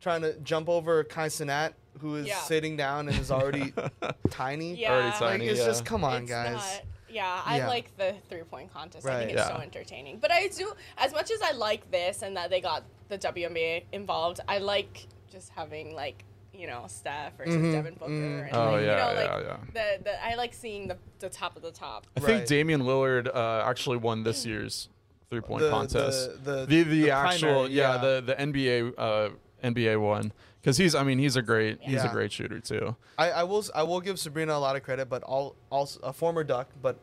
[0.00, 2.38] trying to jump over Kai Cenat, who is Yeah.
[2.38, 3.72] sitting down and is already
[4.30, 4.74] tiny.
[4.74, 4.92] Yeah.
[4.92, 5.66] Already Like it's yeah.
[5.66, 6.54] just come on, It's guys.
[6.54, 7.68] not- yeah, I Yeah.
[7.68, 9.06] like the three point contest.
[9.06, 9.56] I think it's Yeah.
[9.56, 10.18] so entertaining.
[10.18, 13.84] But I do, as much as I like this and that they got the WNBA
[13.92, 16.24] involved, I like just having like
[16.56, 18.10] you know Steph versus Mhm, Devin Booker.
[18.12, 18.46] mhm.
[18.46, 19.56] And, Oh, like, you yeah, know, yeah, like yeah.
[19.98, 22.06] The, the I like seeing the the top of the top.
[22.16, 24.88] I think Damian Lillard uh, actually won this year's
[25.30, 26.44] three point The- contest.
[26.44, 27.98] the- the- the, the, the actual primary, yeah, yeah.
[27.98, 29.28] the the NBA uh,
[29.62, 32.96] NBA one because he's I mean he's a great he's a great shooter too.
[33.18, 36.12] I, I will I will give Sabrina a lot of credit, but all also a
[36.12, 36.96] former Duck, but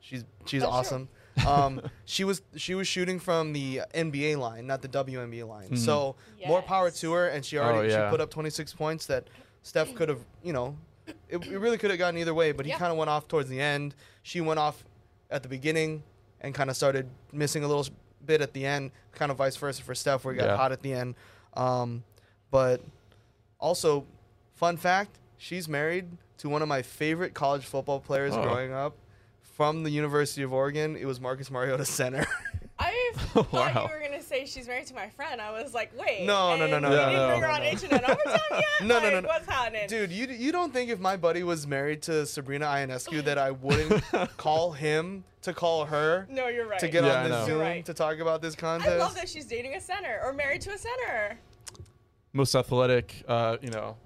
[0.00, 0.78] she's she's That's true.
[0.78, 1.08] awesome.
[1.46, 5.76] Um, she was she was shooting from the NBA line, not the WNBA line.
[5.76, 6.14] So
[6.46, 8.06] more power to her, and she already Oh, yeah.
[8.08, 9.28] she put up 26 points that
[9.62, 11.16] Steph could have you know it,
[11.46, 12.78] it really could have gone either way, but he Yeah.
[12.78, 13.94] kind of went off towards the end.
[14.22, 14.84] She went off
[15.30, 16.02] at the beginning
[16.40, 17.86] and kind of started missing a little
[18.24, 20.56] bit at the end, kind of vice versa for Steph, where he got Yeah.
[20.56, 21.14] hot at the end.
[21.54, 22.04] Um,
[22.50, 22.80] but
[23.60, 24.06] also,
[24.54, 26.06] fun fact: she's married
[26.38, 28.42] to one of my favorite college football players Oh.
[28.42, 28.94] growing up
[29.56, 30.96] from the University of Oregon.
[30.96, 32.26] It was Marcus Mariota center.
[32.78, 33.88] I thought Wow.
[33.88, 35.40] you were gonna say she's married to my friend.
[35.40, 36.24] I was like, wait.
[36.26, 37.66] No, no, no, no, You no, didn't no, bring her no, on no.
[37.66, 38.64] H and N overtime yet?
[38.82, 39.28] No, no, like, no, no.
[39.28, 39.88] What's happening?
[39.88, 43.52] Dude, you you don't think if my buddy was married to Sabrina Ionescu that I
[43.52, 44.02] wouldn't
[44.36, 46.80] call him to call her No, you're right.
[46.80, 47.44] to get Yeah, on the.
[47.46, 47.84] Zoom right.
[47.86, 48.90] to talk about this contest?
[48.90, 51.38] I love that she's dating a center or married to a center.
[52.32, 53.96] Most athletic, uh, you know,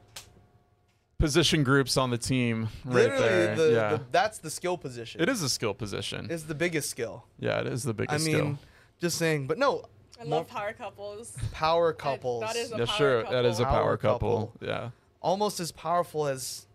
[1.18, 3.56] position groups on the team right Literally, there.
[3.56, 5.20] the, yeah, the, that's the skill position.
[5.20, 6.28] it is a skill position.
[6.30, 7.24] It's the biggest skill.
[7.38, 8.58] yeah, it is the biggest I mean, skill.
[9.00, 9.46] just saying.
[9.48, 9.82] But no,
[10.20, 11.36] I love power couples.
[11.52, 12.40] power That- couples.
[12.42, 13.76] that is a Yeah, power sure, that is a couple.
[13.78, 14.46] power, Power couple.
[14.52, 14.66] couple.
[14.68, 14.90] Yeah.
[15.20, 16.66] almost as powerful as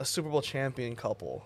[0.00, 1.44] a Super Bowl champion couple.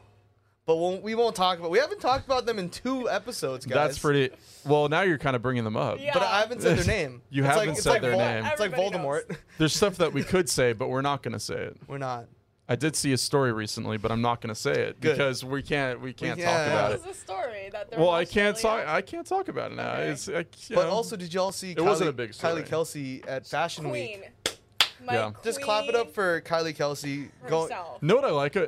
[0.64, 1.70] But we'll, we won't talk about.
[1.70, 3.74] We haven't talked about them in two episodes, guys.
[3.74, 4.34] That's pretty.
[4.66, 5.98] Well, now you're kind of bringing them up.
[5.98, 6.12] Yeah.
[6.12, 7.22] But I haven't said their name.
[7.30, 8.44] You It's haven't like, said like their Vol- name.
[8.44, 9.36] It's like Everybody Voldemort.
[9.58, 11.76] There's stuff that we could say, but we're not going to say it.
[11.86, 12.26] We're not.
[12.70, 15.12] I did see a story recently, but I'm not going to say it Good.
[15.16, 16.00] because we can't.
[16.02, 16.50] We can't can't.
[16.50, 17.06] talk about What it.
[17.06, 18.86] was the story that Well, I can't talk.
[18.86, 19.92] I can't talk about it now.
[19.92, 20.08] Okay.
[20.10, 20.28] It's.
[20.28, 20.90] I, But know.
[20.90, 21.70] also, did y'all see?
[21.70, 22.62] It Kylie, wasn't a big story.
[22.62, 24.20] Kylie Kelce at Fashion Queen.
[24.20, 24.58] Week.
[25.04, 25.30] My Yeah.
[25.42, 27.30] Just clap it up for Kylie Kelce.
[27.48, 27.62] Going.
[27.70, 28.02] herself.
[28.02, 28.56] know what I like.
[28.56, 28.66] Uh,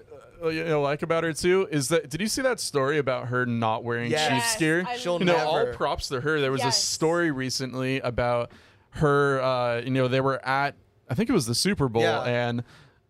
[0.48, 2.08] you know, like about her too is that.
[2.08, 4.30] Did you see that story about her not wearing Yes.
[4.30, 4.84] Chiefs gear?
[4.88, 5.46] I She'll you know, never.
[5.46, 6.40] all props to her.
[6.40, 8.50] There was a story recently about
[8.92, 9.42] her.
[9.42, 10.76] Uh, you know, they were at.
[11.10, 12.22] I think it was the Super Bowl, Yeah.
[12.22, 12.62] and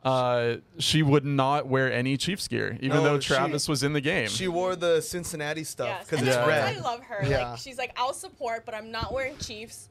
[0.05, 3.93] uh, she would not wear any Chiefs gear, even No, though she- Travis was in
[3.93, 4.29] the game.
[4.29, 6.47] She wore the Cincinnati stuff because and it's Yeah.
[6.47, 6.77] that's red.
[6.77, 7.25] I love her.
[7.27, 7.51] Yeah.
[7.51, 9.89] Like she's like, I'll support, but I'm not wearing Chiefs.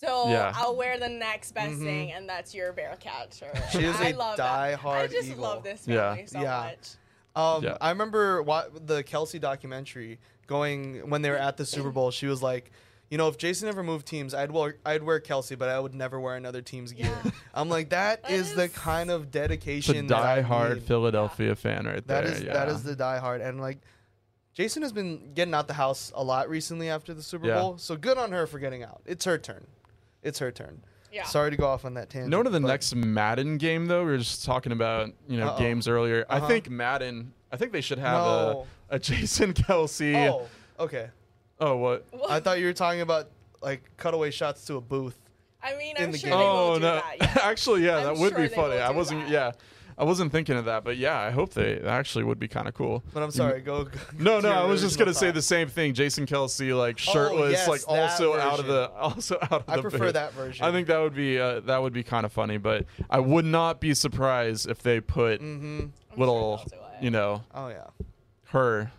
[0.00, 0.52] So Yeah.
[0.56, 3.54] I'll wear the next best thing, and that's your Bearcat shirt.
[3.54, 3.78] Mm-hmm.
[3.78, 4.50] She is I a love that.
[4.50, 5.42] I diehard just Eagle.
[5.42, 6.16] love this Yeah.
[6.26, 6.70] so Yeah.
[6.70, 6.88] much.
[7.34, 7.78] Um, Yeah.
[7.80, 12.10] I remember wa- the Kelce documentary going when they were at the Super Bowl.
[12.10, 12.70] She was like,
[13.12, 15.94] you know, if Jason ever moved teams, I'd wear I'd wear Kelce, but I would
[15.94, 17.12] never wear another team's gear.
[17.24, 17.30] Yeah.
[17.54, 20.06] I'm like, that That is the kind of It's a dedication.
[20.06, 20.82] that I die-hard.
[20.84, 22.32] Philadelphia fan right That there.
[22.32, 22.54] is yeah.
[22.54, 23.80] that is the diehard, and like,
[24.54, 27.60] Jason has been getting out the house a lot recently after the Super Yeah.
[27.60, 27.76] Bowl.
[27.76, 29.02] So good on her for getting out.
[29.04, 29.66] It's her turn.
[30.22, 30.80] It's her turn.
[31.12, 31.24] Yeah.
[31.24, 32.30] Sorry to go off on that tangent.
[32.30, 34.04] No to the next Madden game though.
[34.06, 35.58] We were just talking about you know Uh-oh.
[35.58, 36.24] games earlier.
[36.30, 36.48] I Uh-huh.
[36.48, 37.34] think Madden.
[37.52, 38.66] I think they should have No.
[38.88, 40.30] a, a Jason Kelce.
[40.30, 40.48] Oh,
[40.80, 41.10] okay.
[41.64, 42.06] Oh, what?
[42.12, 43.28] Well, I thought you were talking about
[43.62, 45.18] like cutaway shots to a booth.
[45.62, 46.38] I mean, in I'm the sure game.
[46.38, 46.94] they oh will do no!
[46.96, 47.16] that.
[47.20, 47.38] Yeah.
[47.42, 48.78] actually, yeah, I'm that would sure be funny.
[48.78, 49.20] I wasn't.
[49.22, 49.30] that.
[49.30, 49.52] Yeah,
[49.96, 52.74] I wasn't thinking of that, but yeah, I hope they actually would be kind of
[52.74, 53.04] cool.
[53.14, 53.60] But I'm sorry.
[53.60, 53.84] Go.
[53.84, 55.94] go No, no, I was just gonna say the same thing.
[55.94, 59.74] Jason Kelce, like shirtless, yes, like that also out of the, also out of I
[59.74, 59.78] the.
[59.78, 60.12] I prefer booth.
[60.14, 60.66] that version.
[60.66, 63.44] I think that would be uh, that would be kind of funny, but I would
[63.44, 65.86] not be surprised if they put Mm-hmm.
[66.20, 67.04] Little, sure they'll do it.
[67.04, 67.86] you know, Oh yeah.
[68.46, 68.90] her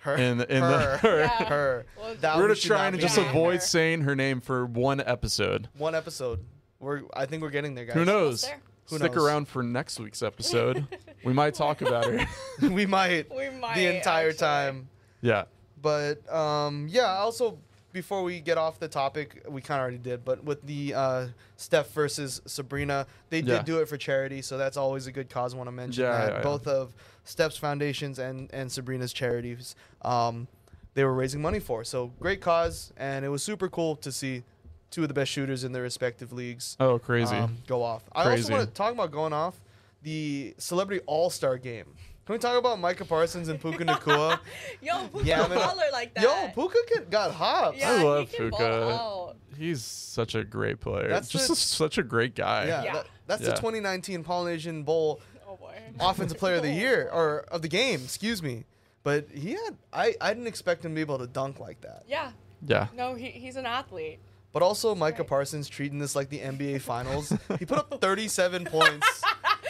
[0.00, 0.16] Her.
[0.16, 0.96] in the, in the her.
[1.02, 1.18] her.
[1.20, 1.44] Yeah.
[1.44, 1.86] her.
[1.98, 3.18] Well, That We're one gonna try and just.
[3.18, 3.28] Yeah.
[3.30, 3.60] avoid Her.
[3.60, 5.68] saying her name for one episode.
[5.76, 6.44] one episode.
[6.78, 7.02] We're.
[7.14, 7.94] I think we're getting there, guys.
[7.94, 8.44] Who knows?
[8.88, 9.24] Who Stick knows?
[9.24, 10.86] around for next week's episode.
[11.24, 12.26] we might talk about her.
[12.68, 13.34] we might.
[13.34, 14.38] We might the entire actually.
[14.38, 14.88] time.
[15.20, 15.44] yeah.
[15.82, 17.04] But um, yeah.
[17.18, 17.58] Also,
[17.92, 21.26] before we get off the topic, we kind of already did, but with the uh,
[21.56, 23.56] Steph versus Sabrina, they Yeah.
[23.56, 25.54] did do it for charity, so that's always a good cause.
[25.54, 26.42] I want to mention Yeah, that yeah, yeah.
[26.42, 30.48] both of Steph's foundations and and Sabrina's charities, um,
[30.94, 31.84] they were raising money for.
[31.84, 34.42] So great cause, and it was super cool to see
[34.90, 37.36] two of the best shooters in their respective leagues Oh, crazy.
[37.36, 38.02] um, go off.
[38.12, 39.60] I also want to talk about going off
[40.02, 41.86] the Celebrity All Star Game.
[42.26, 44.38] Can we talk about Micah Parsons and Puka Nacua?
[44.80, 45.58] Yo, Puka Yeah, yeah, man.
[45.58, 46.22] baller like that.
[46.24, 47.78] Yo, Puka get- got hops.
[47.78, 49.34] Yeah, I love he Puka.
[49.58, 51.08] He's such a great player.
[51.08, 52.66] That's Just the- a- such a great guy.
[52.66, 52.92] Yeah, Yeah.
[52.94, 55.20] that- that's the 2019 Polynesian Bowl
[55.56, 55.74] Boy.
[55.98, 58.64] Offensive Player of the Year or of the game, excuse me.
[59.02, 62.04] But he had I, I didn't expect him to be able to dunk like that.
[62.06, 62.32] Yeah.
[62.66, 62.88] Yeah.
[62.94, 64.18] No, he, he's an athlete.
[64.52, 65.28] But also Micah Right.
[65.28, 67.32] Parsons treating this like the NBA Finals.
[67.58, 69.22] he put up 37 points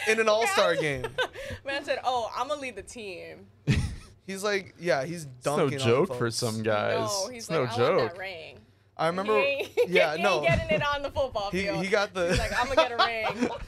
[0.09, 1.05] in an All Star game.
[1.65, 3.47] Man said, "Oh, I'm gonna lead the team."
[4.27, 5.81] He's like, yeah, he's It's no dunking.
[5.81, 6.99] on joke for some guys.
[6.99, 8.17] no, he's it's like, no "I want joke.
[9.01, 11.87] That ring." I remember, He yeah, he no, getting it on the football he, he
[11.87, 13.05] got the He's like, "I'm gonna get a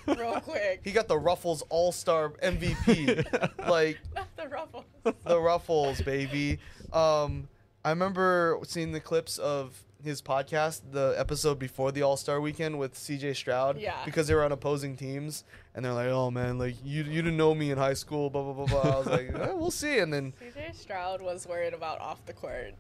[0.08, 3.26] ring real quick." he got the Ruffles All Star MVP,
[3.70, 4.86] like Not the ruffles.
[5.26, 6.60] the Ruffles, baby.
[6.92, 7.48] Um,
[7.86, 12.78] I remember seeing the clips of his podcast, the episode before the All Star Weekend
[12.78, 13.34] with C.J.
[13.36, 13.96] Stroud, Yeah.
[14.06, 15.44] because they were on opposing teams,
[15.74, 18.44] and they're like, "Oh man, like you you didn't know me in high school, blah
[18.44, 21.74] blah blah blah." I was like, eh, "We'll see," and then CJ Stroud was worried
[21.74, 22.74] about off the court.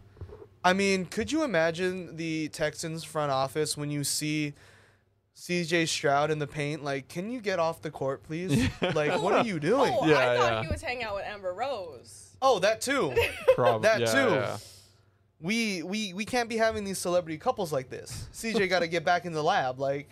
[0.63, 4.53] I mean, could you imagine the Texans front office when you see
[5.35, 6.83] CJ Stroud in the paint?
[6.83, 8.69] Like, can you get off the court, please?
[8.93, 9.93] like, what are you doing?
[9.99, 10.61] Oh, Yeah, I thought yeah.
[10.63, 12.35] he was hanging out with Amber Rose.
[12.41, 13.13] Oh, that too.
[13.55, 14.33] Prob- That yeah, too.
[14.33, 14.57] yeah.
[15.41, 18.27] we we we can't be having these celebrity couples like this.
[18.33, 20.09] CJ got to get back in the lab, like,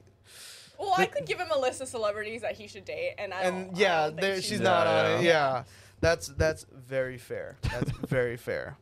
[0.79, 3.43] Well, I could give him a list of celebrities that he should date, and I
[3.43, 3.53] don't.
[3.55, 5.23] and I yeah, don't think there, she's uh, Yeah, not on it.
[5.23, 5.29] yeah.
[5.31, 5.63] Yeah,
[6.01, 7.57] that's that's very fair.
[7.63, 8.77] That's very fair.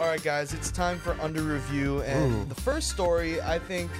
[0.00, 2.44] All right, guys, it's time for under review, and Ooh.
[2.46, 3.90] the first story I think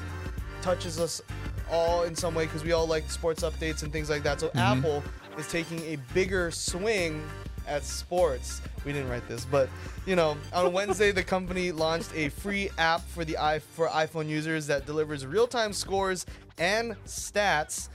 [0.60, 1.22] touches us
[1.70, 4.40] all in some way because we all like sports updates and things like that.
[4.40, 4.58] So mm-hmm.
[4.58, 5.02] Apple
[5.38, 7.22] is taking a bigger swing
[7.66, 8.60] at sports.
[8.84, 9.68] We didn't write this, but
[10.06, 14.28] you know, on Wednesday the company launched a free app for the i for iPhone
[14.28, 16.26] users that delivers real-time scores
[16.58, 17.88] and stats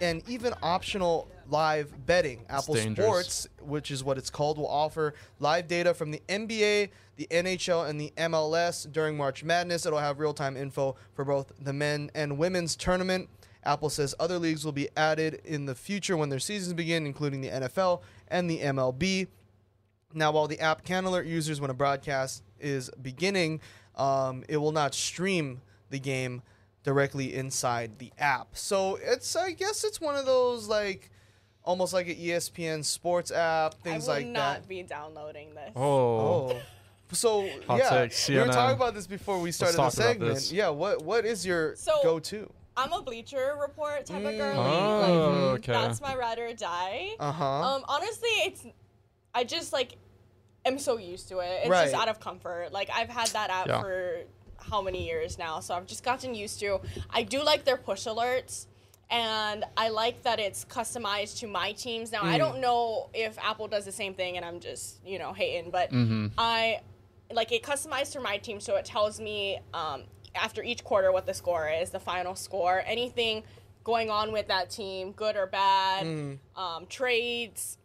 [0.00, 2.44] and even optional live betting.
[2.48, 2.76] Apple.
[2.76, 7.88] Sports, which is what it's called, will offer live data from the NBA, the NHL,
[7.88, 9.86] and the MLS during March Madness.
[9.86, 13.28] It'll have real time info for both the men and women's tournament.
[13.64, 17.40] Apple says other leagues will be added in the future when their seasons begin, including
[17.40, 19.28] the NFL and the MLB.
[20.12, 23.60] Now, while the app can alert users when a broadcast is beginning,
[23.96, 25.60] um, it will not stream
[25.90, 26.42] the game
[26.84, 28.48] directly inside the app.
[28.52, 31.10] So it's, I guess, it's one of those like
[31.64, 34.26] almost like an ESPN Sports app, things like that.
[34.26, 34.68] I will like not that.
[34.68, 35.72] be downloading this.
[35.74, 36.50] Oh.
[36.50, 36.56] Oh.
[37.12, 40.02] So Hot yeah, take, we were talking about this before we started the talk about
[40.04, 40.34] segment.
[40.34, 40.50] this.
[40.52, 42.52] Yeah, what what is your So- go-to?
[42.76, 44.58] I'm a Bleacher Report type of girl.
[44.58, 45.00] Oh,
[45.52, 45.72] like, okay.
[45.72, 47.10] That's my ride or die.
[47.20, 47.44] Uh huh.
[47.44, 48.64] Um, honestly, it's
[49.34, 49.96] I just like
[50.64, 51.60] am so used to it.
[51.62, 51.84] It's Right.
[51.90, 52.72] just out of comfort.
[52.72, 53.80] Like I've had that app Yeah.
[53.80, 54.22] for
[54.58, 56.80] how many years now, so I've just gotten used to.
[57.10, 58.66] I do like their push alerts.
[59.10, 62.10] And I like that it's customized to my teams.
[62.10, 65.32] Now I don't know if Apple does the same thing, and I'm just you know
[65.34, 65.90] hating, but
[66.38, 66.80] I
[67.30, 71.26] like it customized for my team, so it tells me um, after each quarter what
[71.26, 73.42] the score is, the final score, anything
[73.84, 77.78] going on with that team, good or bad, um, trades,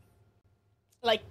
[1.03, 1.21] like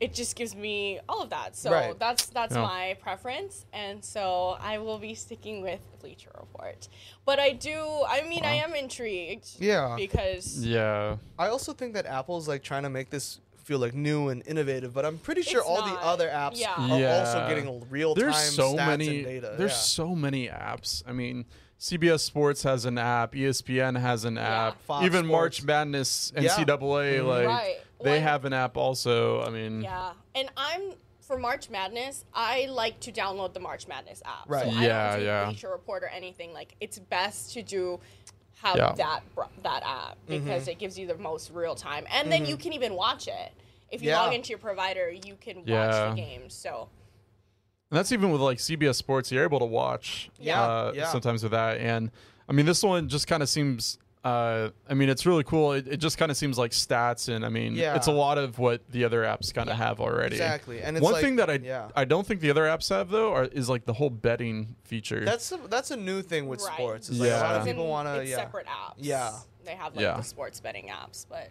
[0.00, 1.56] it just gives me all of that.
[1.56, 1.98] So Right.
[1.98, 2.62] that's that's Yeah.
[2.62, 6.86] my preference, and so I will be sticking with Bleacher Report.
[7.24, 9.48] But I do, I mean, I am intrigued.
[9.58, 9.96] Yeah.
[9.96, 11.16] Because Yeah.
[11.38, 14.94] I also think that Apple's like trying to make this feel like new and innovative,
[14.94, 16.72] but I'm pretty sure It's all the other apps Yeah.
[16.74, 17.18] are Yeah.
[17.18, 19.08] also getting real time There's so stats many.
[19.18, 19.54] and data.
[19.58, 19.76] There's yeah.
[19.76, 21.02] so many apps.
[21.06, 21.44] I mean,
[21.78, 23.34] CBS Sports has an app.
[23.34, 24.80] ESPN has an app.
[24.86, 25.30] Fox Even Sports.
[25.30, 27.76] March Madness, NCAA, like Right.
[28.02, 29.42] they Well, have an app also.
[29.42, 32.24] I mean, Yeah, and I'm for March Madness.
[32.32, 34.48] I like to download the March Madness app.
[34.48, 34.64] Right.
[34.72, 35.44] So Yeah, I don't do yeah.
[35.44, 36.54] Bleacher Report or anything.
[36.54, 38.00] Like it's best to do
[38.62, 38.92] have Yeah.
[38.92, 39.20] that
[39.62, 40.42] that app Mm-hmm.
[40.44, 43.52] because it gives you the most real time, and then you can even watch it.
[43.90, 44.20] If you Yeah.
[44.20, 46.10] log into your provider, you can watch Yeah.
[46.10, 46.54] the games.
[46.54, 46.88] So
[47.90, 50.28] And that's even with like CBS Sports, you're able to watch.
[50.38, 51.08] Yeah, uh, yeah.
[51.08, 52.10] Sometimes with that, and
[52.48, 55.72] I mean, this one just kind of seems uh, I mean, it's really cool.
[55.72, 57.94] It, it just kind of seems like stats, and I mean, Yeah.
[57.94, 60.34] it's a lot of what the other apps kind of have already.
[60.34, 61.88] Exactly, and it's One like- thing that I yeah.
[61.94, 65.24] I don't think the other apps have though are, is like the whole betting feature.
[65.24, 66.74] That's a, that's a new thing with Right.
[66.74, 67.08] sports.
[67.08, 68.36] It's like a lot of people want to yeah.
[68.36, 68.94] separate apps.
[68.98, 69.32] Yeah.
[69.64, 70.16] They have like Yeah.
[70.16, 71.48] the sports betting apps, but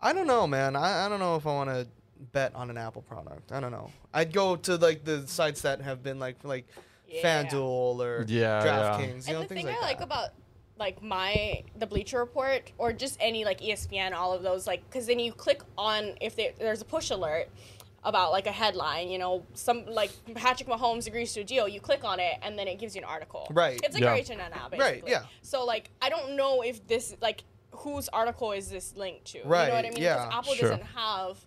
[0.00, 0.76] I don't know, man.
[0.76, 1.86] I, I don't know if I want to
[2.32, 3.52] bet on an Apple product.
[3.52, 3.90] I don't know.
[4.12, 6.66] I'd go to like the sites that have been like like
[7.08, 7.44] Yeah.
[7.44, 8.98] FanDuel or Yeah, yeah.
[8.98, 9.26] DraftKings.
[9.26, 10.04] You know and the thing like I like that.
[10.04, 10.28] about
[10.78, 15.06] like my the Bleacher Report or just any like ESPN, all of those, like because
[15.06, 17.48] then you click on if they, there's a push alert
[18.04, 21.66] about like a headline, you know, some like Patrick Mahomes agrees to a deal.
[21.66, 23.48] You click on it and then it gives you an article.
[23.50, 23.80] Right.
[23.82, 24.10] It's like Yeah.
[24.10, 25.10] our H and N app, Right, basically.
[25.10, 25.22] yeah.
[25.42, 27.42] So like I don't know if this like
[27.76, 29.38] whose article is this linked to?
[29.38, 30.02] You Right, know what I mean?
[30.02, 30.26] yeah.
[30.26, 30.68] Because Apple Sure.
[30.70, 31.38] doesn't have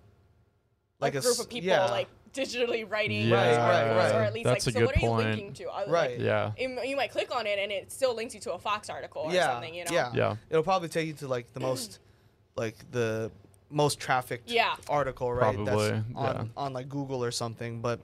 [0.99, 1.85] Like like, a a group of people yeah.
[1.85, 4.15] like digitally writing Yeah, these right, articles, right.
[4.15, 5.27] or at least That's like a so what good are you point.
[5.29, 5.69] linking to?
[5.69, 6.11] Uh, Right.
[6.11, 6.51] Like, yeah.
[6.57, 9.23] it- you might click on it and it still links you to a Fox article
[9.23, 9.91] or yeah, something, you know?
[9.91, 10.35] yeah, Yeah.
[10.49, 11.99] It'll probably take you to like the most,
[12.55, 13.31] like the
[13.71, 14.75] most trafficked Yeah.
[14.87, 15.55] article, right?
[15.55, 16.43] Probably, That's on yeah.
[16.57, 17.81] on like Google or something.
[17.81, 17.99] But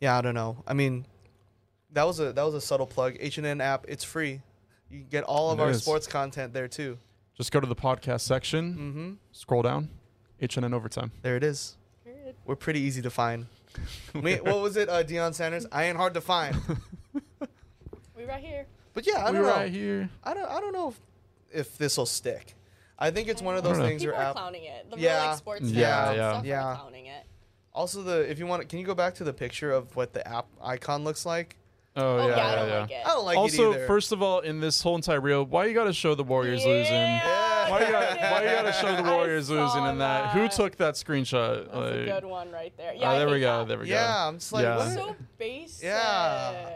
[0.00, 0.56] yeah, I don't know.
[0.66, 1.06] I mean,
[1.92, 3.16] that was a that was a subtle plug.
[3.20, 4.40] H and N app, it's free.
[4.90, 5.82] You can get all of It our is.
[5.82, 6.98] sports content there too.
[7.36, 9.12] Just go to the podcast section, Mm-hmm.
[9.32, 9.88] scroll down,
[10.40, 11.10] H and N overtime.
[11.22, 11.76] There it is.
[12.04, 12.34] Period.
[12.46, 13.46] We're pretty easy to find.
[14.14, 14.88] Wait, what was it?
[14.88, 15.66] Uh, Deion Sanders.
[15.72, 16.56] I ain't hard to find.
[18.16, 18.66] We right here.
[18.94, 19.52] But yeah, I we don't know.
[19.52, 20.08] right here.
[20.22, 20.48] I don't.
[20.48, 21.00] I don't know if,
[21.52, 22.54] if this will stick.
[22.98, 23.84] I think it's one of those know.
[23.84, 24.36] things People where are app.
[24.36, 24.88] clowning it.
[24.90, 25.18] The Yeah.
[25.20, 26.30] real like sports Yeah, fans and yeah.
[26.32, 26.64] stuff Yeah.
[26.64, 27.26] are clowning it.
[27.72, 30.26] Also, the if you want, can you go back to the picture of what the
[30.26, 31.56] app icon looks like?
[31.96, 32.80] Oh, Oh, yeah, yeah, I don't yeah.
[32.80, 33.02] like it.
[33.04, 33.86] I don't like also, it either.
[33.86, 36.64] first of all, in this whole entire reel, why you got to show the Warriors
[36.64, 36.92] losing?
[36.92, 38.32] Yeah, Why you got yeah.
[38.32, 40.32] why you got to show the I Warriors saw losing in that?
[40.32, 40.52] Who that.
[40.52, 41.66] took that screenshot?
[41.72, 42.92] That's a good one right there.
[42.96, 43.58] Oh, Yeah, ah, I there we hate go.
[43.58, 43.68] that.
[43.68, 43.92] There we go.
[43.94, 44.76] yeah, I'm just like, Yeah.
[44.76, 44.88] what?
[44.88, 45.84] So basic.
[45.84, 46.70] Yeah.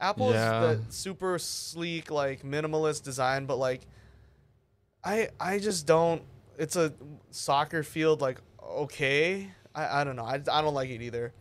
[0.00, 0.60] Apple's Yeah.
[0.60, 3.86] the super sleek, like minimalist design, but like,
[5.02, 6.22] I I just don't.
[6.58, 6.92] It's a
[7.30, 9.48] soccer field, like okay.
[9.74, 10.24] I, I don't know.
[10.24, 11.32] I, I don't like it either.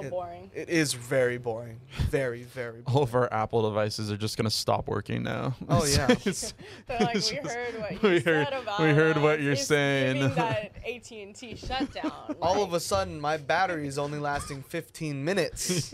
[0.00, 0.50] So It- boring.
[0.54, 1.80] It is very boring.
[2.10, 2.82] Very very.
[2.82, 2.96] Boring.
[2.96, 5.54] All of our Apple devices are just gonna stop working now.
[5.68, 6.10] Oh, yeah.
[6.10, 6.52] It's-
[6.86, 9.40] They're like, it's we just- heard what you we heard, said about We heard what
[9.40, 12.36] you're It's saying." giving that AT and T shutdown.
[12.42, 15.92] All of a sudden, my battery is only lasting 15 minutes.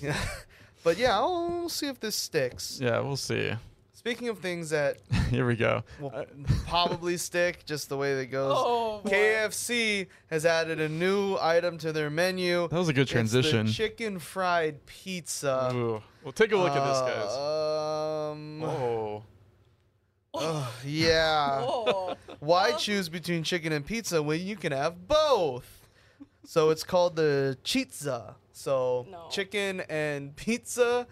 [0.00, 0.16] yeah.
[0.84, 2.78] But yeah, I'll, we'll see if this sticks.
[2.82, 3.52] yeah, we'll see.
[4.02, 4.96] Speaking of things that
[5.30, 5.84] Here we go.
[6.00, 6.10] will
[6.66, 8.52] probably stick, just the way that goes.
[8.56, 9.10] Oh, boy.
[9.10, 12.66] KFC has added a new item to their menu.
[12.66, 13.68] that was a good It's the transition.
[13.68, 15.70] chicken fried pizza.
[15.72, 16.02] Ooh.
[16.24, 17.30] Well, take a look at this, guys.
[17.36, 19.22] Uh, Um, Oh.
[20.34, 21.60] ugh, yeah.
[21.64, 22.16] Oh.
[22.40, 22.78] Why Oh.
[22.78, 25.86] choose between chicken and pizza when you can have both?
[26.44, 28.34] So it's called the chizza.
[28.52, 29.28] So No.
[29.30, 31.06] chicken and pizza.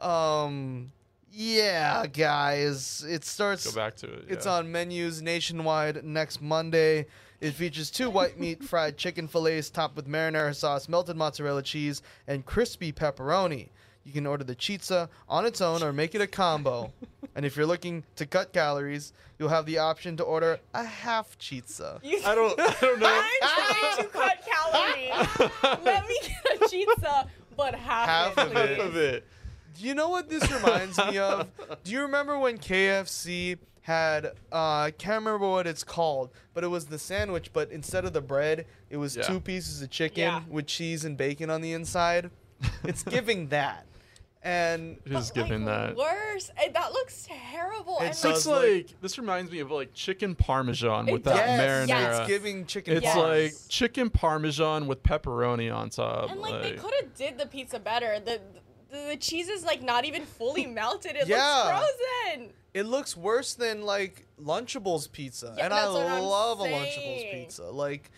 [0.00, 0.92] Um,
[1.32, 3.04] yeah, guys.
[3.08, 3.66] It starts.
[3.66, 4.24] Go back to it.
[4.28, 4.52] It's yeah.
[4.52, 7.06] on menus nationwide next Monday.
[7.40, 12.02] It features two white meat fried chicken fillets topped with marinara sauce, melted mozzarella cheese,
[12.26, 13.68] and crispy pepperoni.
[14.04, 16.92] You can order the chizza on its own or make it a combo.
[17.36, 21.38] and if you're looking to cut calories, you'll have the option to order a half
[21.38, 22.02] chizza.
[22.02, 22.58] You- I don't.
[22.58, 23.22] I don't know.
[23.22, 25.84] I'm trying to cut calories.
[25.84, 29.26] Let me get a pizza, but half, Half it, of it.
[29.78, 29.82] Please.
[29.82, 29.82] of it.
[29.82, 31.48] Do you know what this reminds me of?
[31.84, 36.68] Do you remember when KFC had uh I can't remember what it's called, but it
[36.68, 39.22] was the sandwich, but instead of the bread, it was Yeah.
[39.22, 40.42] two pieces of chicken Yeah.
[40.48, 42.30] with cheese and bacon on the inside.
[42.84, 43.86] It's giving that.
[44.42, 45.96] And It is But, like, giving that.
[45.96, 46.50] Worse.
[46.58, 47.96] Eh, That looks terrible.
[47.96, 51.46] It and It's like, like- this reminds me of like chicken parmesan It with that
[51.46, 51.60] does.
[51.60, 51.88] marinara.
[51.88, 53.16] Yes, it's giving chicken It's Yes.
[53.16, 56.30] like chicken parmesan with pepperoni on top.
[56.30, 58.20] And like, they could have did the pizza better.
[58.20, 58.40] The,
[58.90, 61.16] the the cheese is like not even fully melted.
[61.16, 61.64] It Yeah.
[61.80, 61.98] looks
[62.32, 62.50] frozen.
[62.74, 65.54] it looks worse than like Lunchables pizza.
[65.56, 67.64] Yeah, and I that's what I'm love a Lunchables pizza.
[67.64, 68.10] Like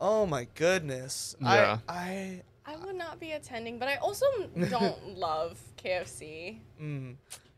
[0.00, 1.36] oh my goodness.
[1.40, 1.78] Yeah.
[1.88, 4.26] I I I would not be attending, but I also
[4.70, 6.58] don't love KFC.
[6.80, 7.14] mm.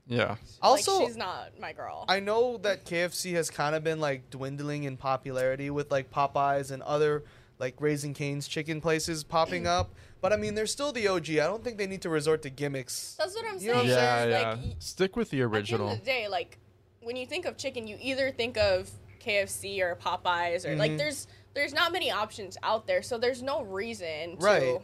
[0.09, 0.37] yeah.
[0.61, 2.05] Also like, she's not my girl.
[2.09, 6.71] I know that KFC has kind of been like dwindling in popularity with like Popeyes
[6.73, 7.23] and other
[7.59, 9.95] like Raising Cane's chicken places popping up.
[10.21, 11.31] But I mean, they're still the OG.
[11.31, 13.15] I don't think they need to resort to gimmicks.
[13.19, 13.99] That's what I'm You know what saying.
[13.99, 14.31] I'm Yeah, saying?
[14.31, 14.49] yeah.
[14.51, 15.89] Like, y- Stick with the At the original.
[15.89, 16.59] end of the day, like
[17.03, 18.91] when you think of chicken, you either think of
[19.21, 20.99] KFC or Popeyes or like mm-hmm.
[20.99, 24.81] there's there's not many options out there, so there's no reason to Right.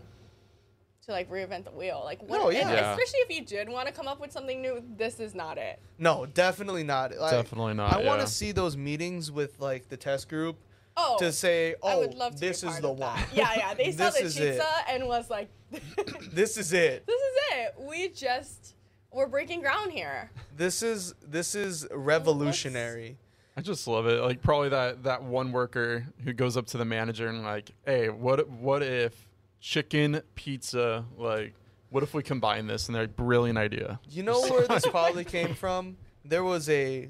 [1.07, 2.01] to like reinvent the wheel.
[2.05, 2.73] Like what, No, and yeah.
[2.73, 2.91] Yeah.
[2.93, 5.79] especially if you did want to come up with something new, this is not it.
[5.99, 7.15] No, definitely not.
[7.17, 7.93] Like, Definitely not.
[7.93, 8.25] I want yeah.
[8.25, 10.57] to see those meetings with like the test group
[10.97, 13.19] Oh, to say, I "Oh, would love to this is the one.
[13.35, 13.75] Yeah, yeah.
[13.75, 14.53] They saw the is it.
[14.59, 15.49] pizza and was like,
[16.33, 17.75] This is it." "This is it.
[17.79, 18.75] We just
[19.11, 20.31] We're breaking ground here.
[20.57, 23.17] This is this is revolutionary.
[23.57, 24.21] I just love it.
[24.23, 28.09] Like probably that that one worker who goes up to the manager and like, hey,
[28.09, 29.29] what what if
[29.61, 31.55] chicken pizza like
[31.91, 34.01] what if we combine this and they're like brilliant idea.
[34.11, 35.97] You know where this probably came from?
[36.25, 37.09] There was a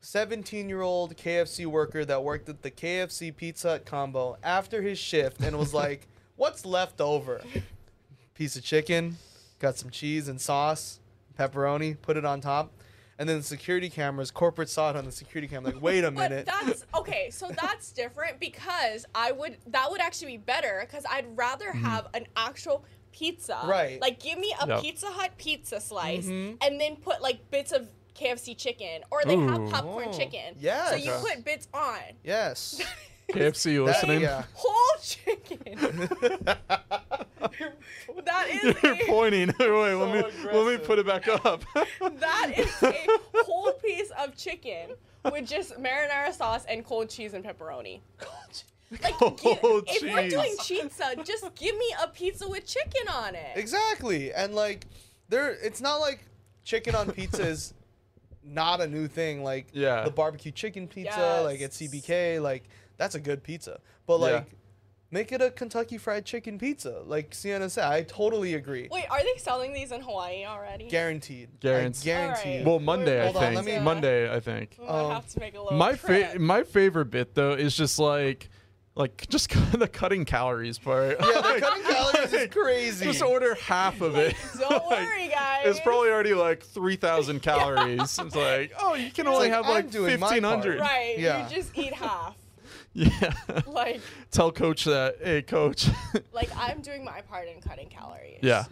[0.00, 4.98] 17 year old KFC worker that worked at the KFC Pizza Hut combo after his
[4.98, 7.40] shift and was like, What's left over?
[8.34, 9.16] Piece of chicken,
[9.58, 11.00] got some cheese and sauce,
[11.36, 12.70] pepperoni, put it on top.
[13.18, 16.10] And then the security cameras, corporate saw it on the security camera, like, wait a
[16.12, 16.46] But minute.
[16.46, 17.30] that's okay.
[17.30, 22.06] So that's different because I would that would actually be better because I'd rather have
[22.14, 23.54] an actual pizza.
[23.54, 23.68] Mm-hmm.
[23.70, 24.00] Right.
[24.00, 24.82] Like give me a Yep.
[24.82, 26.58] Pizza Hut pizza slice Mhm.
[26.64, 27.88] and then put like bits of
[28.18, 30.54] KFC chicken or they have popcorn Oh, chicken.
[30.58, 30.90] Yeah.
[30.90, 31.34] So you Okay.
[31.36, 31.98] put bits on.
[32.24, 32.80] Yes.
[33.32, 34.20] KFC, you That- listening?
[34.22, 34.44] yeah.
[34.54, 36.08] Whole chicken.
[38.24, 39.52] that is You're a, pointing.
[39.58, 41.62] Wait, let me let me put it back up.
[42.20, 42.94] that is a
[43.44, 44.90] whole piece of chicken
[45.30, 48.00] with just marinara sauce and cold cheese and pepperoni.
[48.90, 50.32] Like, gi- Cold if we're cheese.
[50.32, 50.56] doing
[50.88, 53.48] pizza, just give me a pizza with chicken on it.
[53.56, 54.32] Exactly.
[54.32, 54.86] And like
[55.28, 56.20] there it's not like
[56.64, 57.74] chicken on pizza is
[58.52, 59.42] not a new thing.
[59.42, 60.04] Like Yeah.
[60.04, 62.64] the barbecue chicken pizza, like at CPK, like
[62.96, 63.80] that's a good pizza.
[64.06, 64.42] But like Yeah.
[65.10, 67.02] make it a Kentucky fried chicken pizza.
[67.06, 68.88] Like Cienna said, I totally agree.
[68.90, 70.88] Wait, are they selling these in Hawaii already?
[70.88, 71.48] Guaranteed.
[71.54, 72.04] I Guaranteed.
[72.04, 72.66] guaranteed.
[72.66, 73.56] well, Monday I Hold on, think.
[73.56, 74.76] let me- Monday I think.
[74.86, 76.32] Um, have to make a My trip.
[76.32, 78.48] fa- my favorite bit though is just like
[78.98, 81.16] like just the cutting calories part.
[81.20, 83.04] yeah, the cutting calories is crazy.
[83.06, 84.36] Just order half of it.
[84.58, 85.62] Don't Like, worry, guys.
[85.66, 88.18] It's probably already like 3,000 calories.
[88.18, 90.42] It's like, oh, you can only like, have I'm like doing my part.
[90.42, 90.80] 1,500.
[90.80, 91.18] right.
[91.18, 91.48] Yeah.
[91.48, 92.36] You just eat half.
[92.92, 93.32] Yeah.
[93.66, 94.00] Like,
[94.32, 95.88] Tell coach that, hey, coach.
[96.32, 98.38] like I'm doing my part in cutting calories.
[98.42, 98.64] yeah.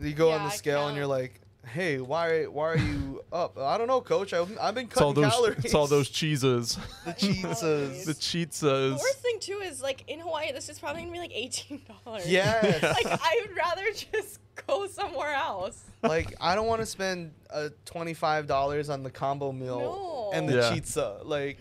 [0.00, 1.40] you go on the scale and you're like,
[1.72, 4.32] "Hey, why why are you up?" I don't know, coach.
[4.32, 5.64] I, I've been It's all cutting those, calories.
[5.64, 6.78] it's all those cheeses.
[7.06, 7.60] the cheeses.
[8.04, 8.92] the The cheetas.
[8.92, 12.28] worst thing too is like in Hawaii, this is probably gonna be like eighteen dollars.
[12.28, 12.82] Yes.
[12.82, 15.82] Like I would rather just go somewhere else.
[16.02, 20.30] like I don't want to spend uh, twenty five dollars on the combo meal No.
[20.38, 20.72] and the Yeah.
[20.74, 21.20] pizza.
[21.24, 21.58] Like,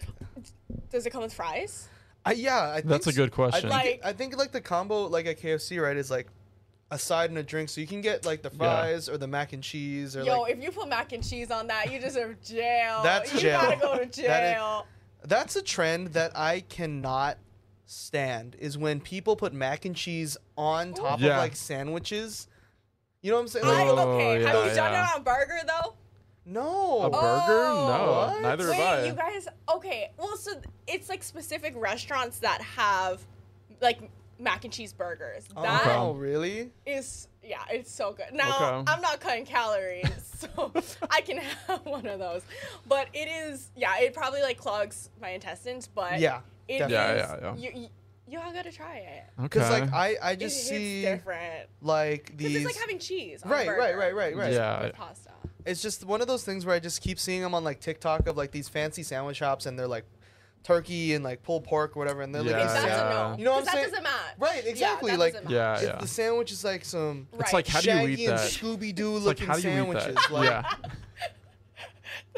[0.92, 1.88] Does it come with fries?
[2.26, 3.70] I, yeah, I think That's a good I question.
[3.70, 6.28] think, Like- I think like the combo like at KFC right is like
[6.92, 9.54] a side and a drink, so you can get like the fries or the mac
[9.54, 12.42] and cheese or Yo, like if you put mac and cheese on that, you deserve
[12.42, 13.00] jail.
[13.04, 13.62] That's you jail.
[13.62, 14.86] gotta go to That is- jail.
[15.26, 17.38] that's a trend that I cannot
[17.86, 21.32] stand is when people put mac and cheese on top Yeah.
[21.34, 22.48] of like sandwiches.
[23.22, 23.66] You know what I'm saying?
[23.66, 25.12] Like, Oh, okay, have you done yeah.
[25.12, 25.96] it on burger though?
[26.46, 27.02] no.
[27.04, 27.64] A burger?
[27.64, 28.42] no, what?
[28.42, 29.06] neither Wait, have I.
[29.06, 29.48] you guys.
[29.76, 30.54] Okay, well, so
[30.88, 33.22] it's like specific restaurants that have
[33.82, 34.00] like
[34.40, 35.48] mac and cheese burgers.
[35.56, 36.72] Oh, that is, Oh, really?
[36.86, 38.28] Is yeah, it's so good.
[38.34, 38.92] Now Okay.
[38.92, 40.10] I'm not cutting calories,
[40.56, 40.72] so
[41.10, 42.42] I can have one of those.
[42.88, 46.42] But it is, yeah, it probably like clogs my intestines, but Yeah.
[46.68, 46.80] it is.
[46.80, 46.96] definitely.
[46.96, 47.56] Yeah, yeah, yeah.
[47.76, 47.88] You, you,
[48.40, 49.24] y'all gotta try it.
[49.40, 49.44] okay.
[49.44, 51.68] Because like I, I just hits see different.
[51.82, 52.56] like Because these.
[52.58, 53.42] it's like having cheese.
[53.44, 54.54] On Right, a right, right, right, right.
[54.54, 54.84] Yeah.
[54.84, 55.32] With pasta.
[55.66, 58.28] it's just one of those things where I just keep seeing them on like TikTok
[58.28, 60.06] of like these fancy sandwich shops and they're like
[60.64, 63.36] turkey and like pulled pork or whatever and they're Yeah, like that's sand- a no.
[63.38, 63.86] You know what 'Cause I'm saying?
[63.86, 64.36] That doesn't match.
[64.38, 65.96] Right, exactly, Yeah, like- Yeah, yeah.
[66.00, 67.54] the sandwich is like some It's Right.
[67.54, 68.40] like, how do you eat that?
[68.42, 70.16] Scooby Doo It's like, how do you eat sandwiches.
[70.16, 70.32] that?
[70.32, 70.74] Like, yeah.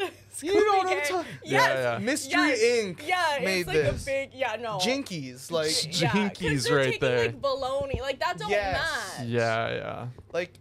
[0.40, 1.24] You know what I'm talking- Gang.
[1.44, 1.78] Yeah, Yes.
[1.84, 1.98] yeah.
[2.04, 2.60] Mystery Yes.
[2.62, 3.06] Inc.
[3.06, 4.02] Yeah, made it's like this.
[4.02, 4.78] a big yeah no.
[4.78, 7.26] Jinkies, like J- Yeah, 'cause Jinkies they're right taking, there.
[7.26, 8.80] Like bologna, like that don't Yes.
[9.18, 9.26] match.
[9.28, 10.06] Yeah, yeah.
[10.32, 10.54] like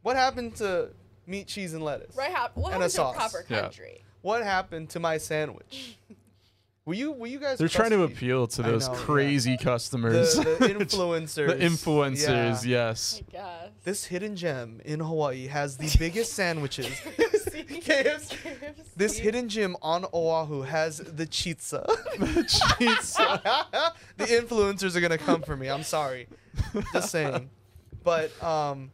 [0.00, 0.90] what happened to
[1.26, 2.16] meat, cheese, and lettuce?
[2.16, 2.30] Right?
[2.30, 3.16] Hap- what And a happened to sauce.
[3.16, 3.60] proper Yeah.
[3.60, 4.02] country?
[4.22, 5.98] What happened to my sandwich?
[6.88, 7.58] Were you were you guys?
[7.58, 8.14] They're trying to crusty?
[8.14, 10.34] appeal to those know, crazy the, customers.
[10.36, 11.48] the influencers.
[11.48, 12.88] the influencers, Yeah.
[12.88, 13.20] yes.
[13.28, 13.70] I guess.
[13.84, 16.86] This hidden gem in Hawaii has the biggest sandwiches.
[16.88, 18.34] KFC.
[18.96, 21.84] This hidden gem on Oahu has the chizza.
[22.16, 23.16] Jeez.
[24.16, 25.68] the influencers are gonna come for me.
[25.68, 26.26] I'm sorry.
[26.94, 27.50] Just saying.
[28.02, 28.92] But um,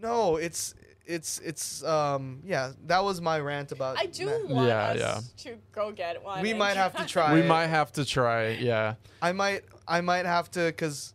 [0.00, 0.74] no, it's
[1.06, 2.72] it's it's um yeah.
[2.86, 3.98] That was my rant about.
[3.98, 5.52] I do ma- want Yeah, us yeah.
[5.52, 6.42] to go get one.
[6.42, 7.26] We might have to try.
[7.26, 7.34] try.
[7.34, 7.46] we it.
[7.46, 8.94] might have to try yeah.
[9.22, 11.14] I might I might have to because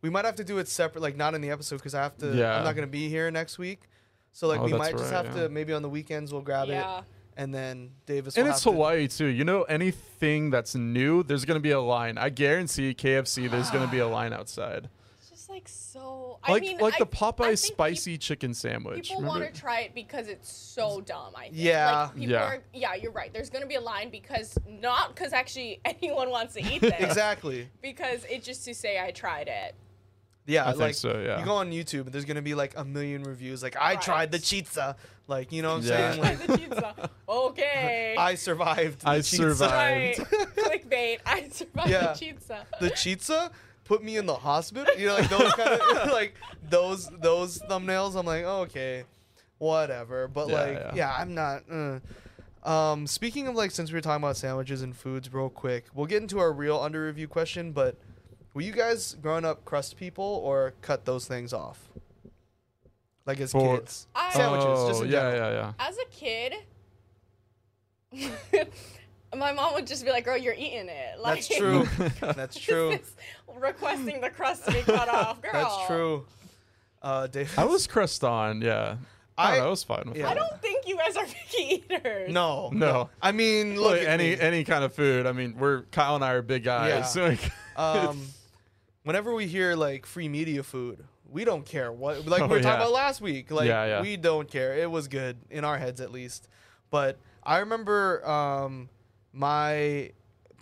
[0.00, 2.16] we might have to do it separate, like not in the episode because I have
[2.18, 2.34] to.
[2.34, 2.56] Yeah.
[2.58, 3.82] I'm not gonna be here next week.
[4.32, 5.42] So like Oh, we might just right, have yeah.
[5.44, 6.98] to maybe on the weekends we'll grab Yeah.
[6.98, 7.04] it
[7.36, 8.36] and then Davis.
[8.36, 9.26] And will it's have to- Hawaii too.
[9.26, 12.16] You know, anything that's new, there's gonna be a line.
[12.18, 14.88] I guarantee KFC, there's gonna be a line outside.
[15.54, 16.38] It's just like so.
[16.44, 19.08] I Like mean, like the I- I Popeye think spicy chicken sandwich.
[19.08, 19.54] People want Remember?
[19.54, 21.34] to try it because it's so dumb.
[21.36, 21.54] I think.
[21.56, 22.02] Yeah.
[22.04, 22.42] Like, people Yeah.
[22.44, 23.32] Are, yeah, you're right.
[23.32, 26.94] There's gonna be a line because not because actually anyone wants to eat this.
[26.98, 27.68] Exactly.
[27.80, 29.74] Because it's just to say I tried it.
[30.44, 31.38] Yeah, I think like so, yeah.
[31.38, 33.62] you go on YouTube and there's gonna be like a million reviews.
[33.62, 34.42] Like I tried the Right.
[34.44, 34.96] chizza.
[35.28, 36.10] Like you know what I'm Yeah.
[36.12, 36.22] saying?
[36.22, 37.10] Like the pizza.
[37.28, 38.14] Okay.
[38.18, 39.00] I survived.
[39.02, 39.36] The I chizza.
[39.36, 40.18] survived.
[40.18, 40.28] Right.
[40.56, 41.18] Clickbait.
[41.24, 42.12] I survived Yeah.
[42.12, 42.66] the pizza.
[42.80, 43.50] The chizza
[43.84, 44.94] put me in the hospital.
[44.98, 46.34] You know, like those kind of like
[46.68, 48.16] those those thumbnails.
[48.18, 49.04] I'm like, oh, okay,
[49.58, 50.28] whatever.
[50.28, 50.94] But Yeah, like, yeah.
[50.94, 51.62] yeah, I'm not.
[51.70, 51.98] Uh.
[52.64, 56.06] Um, speaking of like, since we were talking about sandwiches and foods, real quick, we'll
[56.06, 57.72] get into our real under review question.
[57.72, 57.96] But
[58.54, 61.80] were you guys growing up crust people or cut those things off?
[63.26, 64.66] Like as For- kids, I- sandwiches.
[64.68, 65.52] Oh, just in yeah, general.
[65.52, 65.86] yeah, yeah.
[65.88, 66.54] As a kid,
[69.36, 71.86] my mom would just be like, "Girl, you're eating it." Like, That's true.
[72.20, 72.98] That's true.
[73.56, 75.52] requesting the crust to be cut off, girl.
[75.52, 76.24] That's true.
[77.00, 77.52] Uh, Dave.
[77.58, 78.96] I was crust on, yeah.
[79.36, 80.28] I, I- I was fine with yeah.
[80.28, 82.30] I don't think you guys are picky eaters.
[82.30, 83.08] no, No.
[83.20, 84.40] I mean, Look, look any me.
[84.40, 85.26] any kind of food.
[85.26, 86.88] I mean, we're Kyle and I are big guys.
[86.90, 87.02] Yeah.
[87.02, 88.26] So like, um,
[89.04, 92.26] whenever we hear like free media food, we don't care what.
[92.26, 92.86] Like Oh, we were talking yeah.
[92.86, 93.50] about last week.
[93.50, 94.00] Like Yeah, yeah.
[94.02, 94.76] we don't care.
[94.76, 96.46] It was good in our heads at least.
[96.90, 98.90] But I remember um,
[99.32, 100.10] my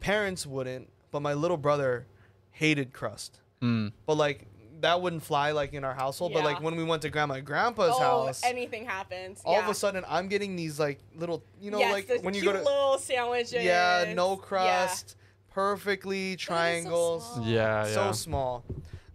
[0.01, 2.07] parents wouldn't, but my little brother
[2.53, 3.41] hated crust.
[3.62, 4.47] mm, But like
[4.81, 6.33] that wouldn't fly like in our household.
[6.33, 8.41] But like when we went to grandma and grandpa's Oh, house.
[8.45, 9.43] anything happens.
[9.45, 9.64] all yeah.
[9.64, 12.53] of a sudden, I'm getting these like little, you know, yes, like when you go
[12.53, 13.62] to little sandwiches.
[13.62, 14.37] yeah, no Yeah.
[14.37, 15.16] crust,
[15.53, 17.47] perfectly triangles, small.
[17.47, 18.64] yeah, so small.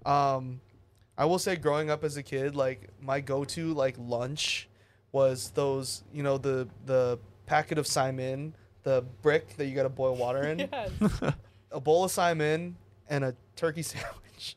[0.05, 0.61] Um,
[1.17, 4.69] I will say, growing up as a kid, like my go-to like lunch
[5.11, 8.51] was those, you know, the the packet of saimin,
[8.85, 10.91] the brick that you got to boil water in, Yes.
[11.71, 12.73] a bowl of saimin,
[13.09, 14.55] and a turkey sandwich.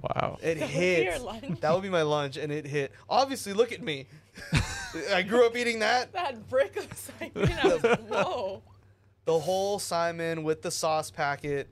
[0.00, 0.38] wow.
[0.42, 1.20] It That would be your hit.
[1.22, 1.60] lunch?
[1.60, 2.92] That would be my lunch, and it hit.
[3.10, 4.06] Obviously, look at me.
[5.12, 6.12] I grew up eating that.
[6.12, 7.64] that brick of saimin.
[7.64, 8.62] I was, whoa.
[9.26, 11.68] The whole saimin with the sauce packet.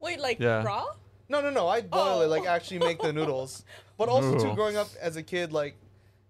[0.00, 0.62] Wait, like Yeah.
[0.64, 0.84] raw?
[1.28, 1.68] No, no, no.
[1.68, 2.28] I boil it, Oh.
[2.28, 3.64] like actually make the noodles.
[3.96, 4.54] But also too, Ooh.
[4.54, 5.76] growing up as a kid, like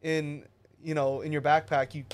[0.03, 0.45] in
[0.83, 2.05] you know in your backpack, you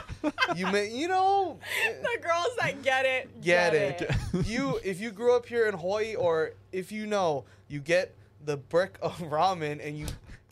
[0.56, 1.58] you may you know
[2.02, 4.46] The girls that get it get get, it.
[4.46, 8.14] you if you grew up here in Hawaii, or if you know, you get
[8.44, 10.06] the brick of ramen and you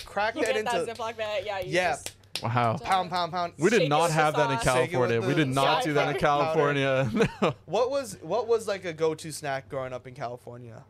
[0.05, 1.45] crack You that get into that Ziploc bag.
[1.47, 1.59] Yeah.
[1.61, 2.79] You yeah, Just, Wow.
[2.83, 3.53] pound, pound, pound.
[3.59, 4.77] We did it not have that in sauce.
[4.77, 5.29] Shake it with California.
[5.29, 6.21] We did not do that in.
[6.21, 7.11] California.
[7.43, 7.55] No.
[7.67, 10.85] What was what was like a go-to snack growing up in California?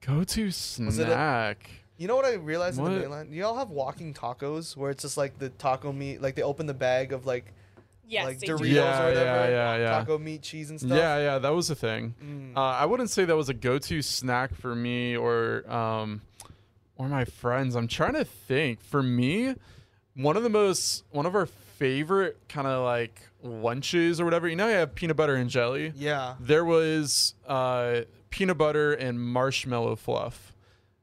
[0.00, 1.70] Go to it a- snack.
[1.96, 3.32] You know what I realized in the mainland?
[3.32, 6.66] You all have walking tacos where it's just like the taco meat, like they open
[6.66, 7.52] the bag of like
[8.06, 8.24] yes.
[8.26, 8.56] like they do.
[8.56, 9.90] Doritos Yeah, or whatever, yeah, yeah, yeah.
[9.98, 10.90] taco meat, cheese and stuff.
[10.96, 12.14] Yeah, yeah, that was a thing.
[12.22, 12.56] Mm.
[12.56, 16.22] Uh, I wouldn't say that was a go-to snack for me or um,
[16.96, 17.74] or my friends.
[17.76, 18.82] I'm trying to think.
[18.82, 19.54] For me,
[20.14, 24.48] one of the most one of our favorite kind of like lunches or whatever.
[24.48, 25.92] You know, you have peanut butter and jelly.
[25.96, 26.34] Yeah.
[26.40, 30.52] There was uh, peanut butter and marshmallow fluff.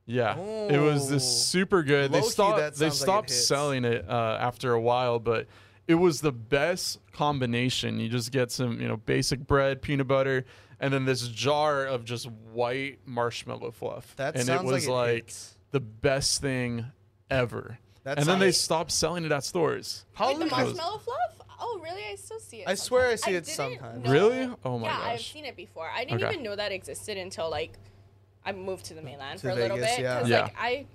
[0.08, 2.12] Yeah, it was this super good.
[2.12, 2.58] They Low-key, stopped.
[2.58, 3.48] that They sounds like it stopped hits.
[3.48, 5.48] selling it uh, after a while, but
[5.92, 8.00] it was the best combination.
[8.00, 10.46] You just get some, you know, basic bread, peanut butter,
[10.80, 14.16] and then this jar of just white marshmallow fluff.
[14.16, 15.58] That and sounds it was like, like, it hits.
[15.72, 16.86] the best thing
[17.30, 17.78] ever.
[18.04, 20.06] That and then they sounds- stopped selling it at stores.
[20.10, 21.18] Wait, Probably the marshmallow fluff?
[21.60, 22.02] Oh, really?
[22.12, 22.68] I still see it.
[22.68, 23.48] I swear I sometimes.
[23.48, 24.04] see it sometimes.
[24.06, 24.50] know- Really?
[24.66, 25.00] Oh my gosh.
[25.00, 25.88] yeah, I've seen it before.
[25.94, 26.34] I didn't Okay.
[26.34, 27.74] even know that existed until like
[28.44, 30.16] I moved to the mainland To for a little bit yeah.
[30.16, 30.42] because Yeah.
[30.44, 30.86] like I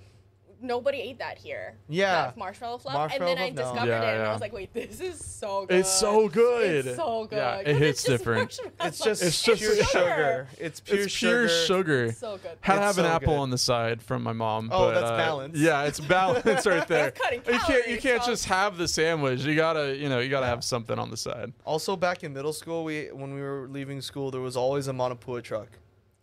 [0.61, 1.75] nobody ate that here.
[1.89, 2.13] Yeah.
[2.27, 3.73] that marshmallow fluff, Marshmallow and then I fluff, no.
[3.73, 4.29] discovered Yeah, it, and yeah.
[4.29, 5.79] I was like, wait, this is so good.
[5.79, 6.87] It's so good.
[6.87, 7.37] It's so good.
[7.37, 8.39] Yeah, it 'Cause hits it's just different.
[8.61, 8.89] marshmallow.
[8.89, 9.85] It's just It's just pure sugar.
[9.89, 10.49] sugar.
[10.59, 12.09] It's pure it's pure sugar.
[12.09, 12.13] sugar.
[12.13, 12.51] so good.
[12.61, 13.41] Had to It's have an so apple good.
[13.41, 14.71] on the side from my mom.
[14.73, 15.59] Oh, but, that's uh, balance.
[15.59, 17.11] Yeah, it's balance right there.
[17.11, 19.41] That's cutting you can't you calories, can't so- just have the sandwich.
[19.45, 20.51] You gotta you know you gotta Yeah.
[20.51, 21.53] have something on the side.
[21.65, 24.93] Also, back in middle school, we when we were leaving school, there was always a
[24.93, 25.69] Manapua truck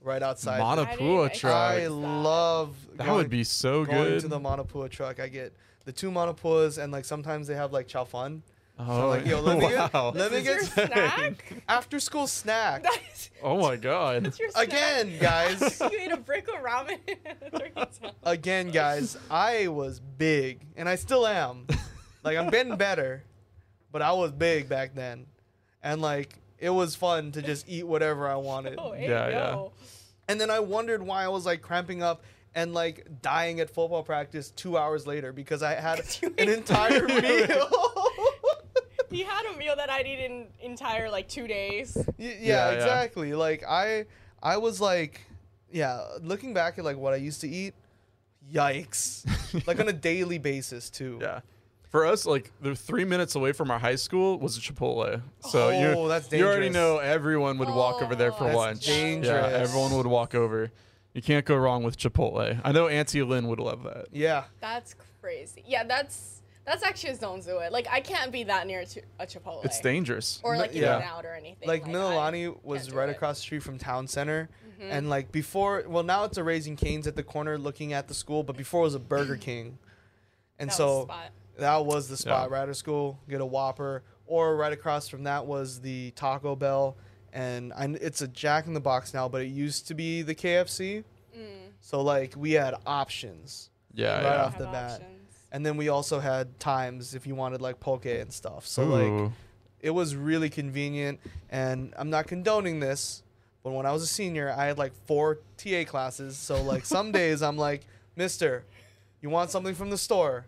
[0.04, 0.60] right outside.
[0.62, 1.54] Manapua I truck.
[1.56, 1.89] I That.
[1.91, 4.22] love that going- would be so going good.
[4.22, 5.20] to the Manapua truck.
[5.20, 5.54] I get
[5.86, 8.43] the two Manapuas, and like sometimes they have like chow fun.
[8.80, 10.12] oh, like, yo, oh, let me get- wow.
[10.16, 11.54] let me get snack.
[11.68, 12.84] After school snack.
[12.84, 14.26] That's, oh my god.
[14.26, 14.68] that's your snack.
[14.68, 15.80] Again, guys.
[15.91, 16.97] you ate a brick of ramen.
[17.08, 18.14] and a turkey sandwich.
[18.24, 19.16] Again, guys.
[19.30, 21.68] I was big, and I still am.
[22.24, 23.24] Like I'm getting better,
[23.91, 25.26] but I was big back then,
[25.84, 28.76] and like it was fun to just eat whatever I wanted.
[28.78, 29.64] Oh, hey, Yeah, yeah.
[30.28, 30.32] Yo.
[30.32, 32.24] And then I wondered why I was like cramping up
[32.56, 36.02] and like dying at football practice two hours later because I had
[36.38, 37.70] an entire meal.
[39.10, 41.96] He had a meal that I'd eat in entire like two days.
[41.96, 42.72] Y- yeah, Yeah, yeah.
[42.72, 43.34] exactly.
[43.36, 44.06] Like I,
[44.42, 45.22] I was like,
[45.72, 46.04] yeah.
[46.20, 47.76] Looking back at like what I used to eat,
[48.52, 49.24] yikes!
[49.68, 51.20] like on a daily basis too.
[51.22, 51.42] Yeah.
[51.94, 55.22] For us, like the three minutes away from our high school was a Chipotle.
[55.41, 55.70] So Oh,
[56.04, 58.88] you that's you already know everyone would walk over there for Oh, lunch.
[58.88, 59.28] dangerous.
[59.52, 60.72] Yeah, everyone would walk over.
[61.14, 62.60] You can't go wrong with Chipotle.
[62.64, 64.08] I know Auntie Lynn would love that.
[64.12, 64.46] Yeah.
[64.60, 65.64] That's crazy.
[65.68, 67.60] Yeah, that's that's actually a zone zoo.
[67.60, 69.64] It like I can't be that near to a Chipotle.
[69.64, 70.41] It's dangerous.
[70.44, 70.96] Or like Yeah.
[70.98, 71.68] In and Out or anything.
[71.68, 73.12] Like I Mililani was right it.
[73.12, 73.16] Mm-hmm.
[73.18, 74.50] across the street from town center,
[74.82, 78.16] and like before, well now it's a Raising Cane's at the corner looking at the
[78.16, 79.78] school, but before it was a Burger King,
[80.58, 81.30] and That so the spot.
[81.58, 82.58] That was the spot Yeah.
[82.60, 83.20] right at school.
[83.30, 86.95] Get a Whopper, or right across from that was the Taco Bell,
[87.32, 90.36] and I, it's a Jack in the Box now, but it used to be the
[90.36, 91.04] KFC.
[91.38, 91.45] Mm.
[91.82, 94.43] So like we had options, Yeah, Right yeah.
[94.45, 94.91] off the bat.
[95.01, 95.10] options.
[95.51, 98.66] and then we also had times if you wanted like poke and stuff.
[98.66, 99.32] So like
[99.80, 103.22] it was really convenient and i'm not condoning this
[103.64, 107.12] but when i was a senior i had like four ta classes so like some
[107.20, 107.82] days i'm like
[108.16, 108.64] mister
[109.22, 110.45] you want something from the store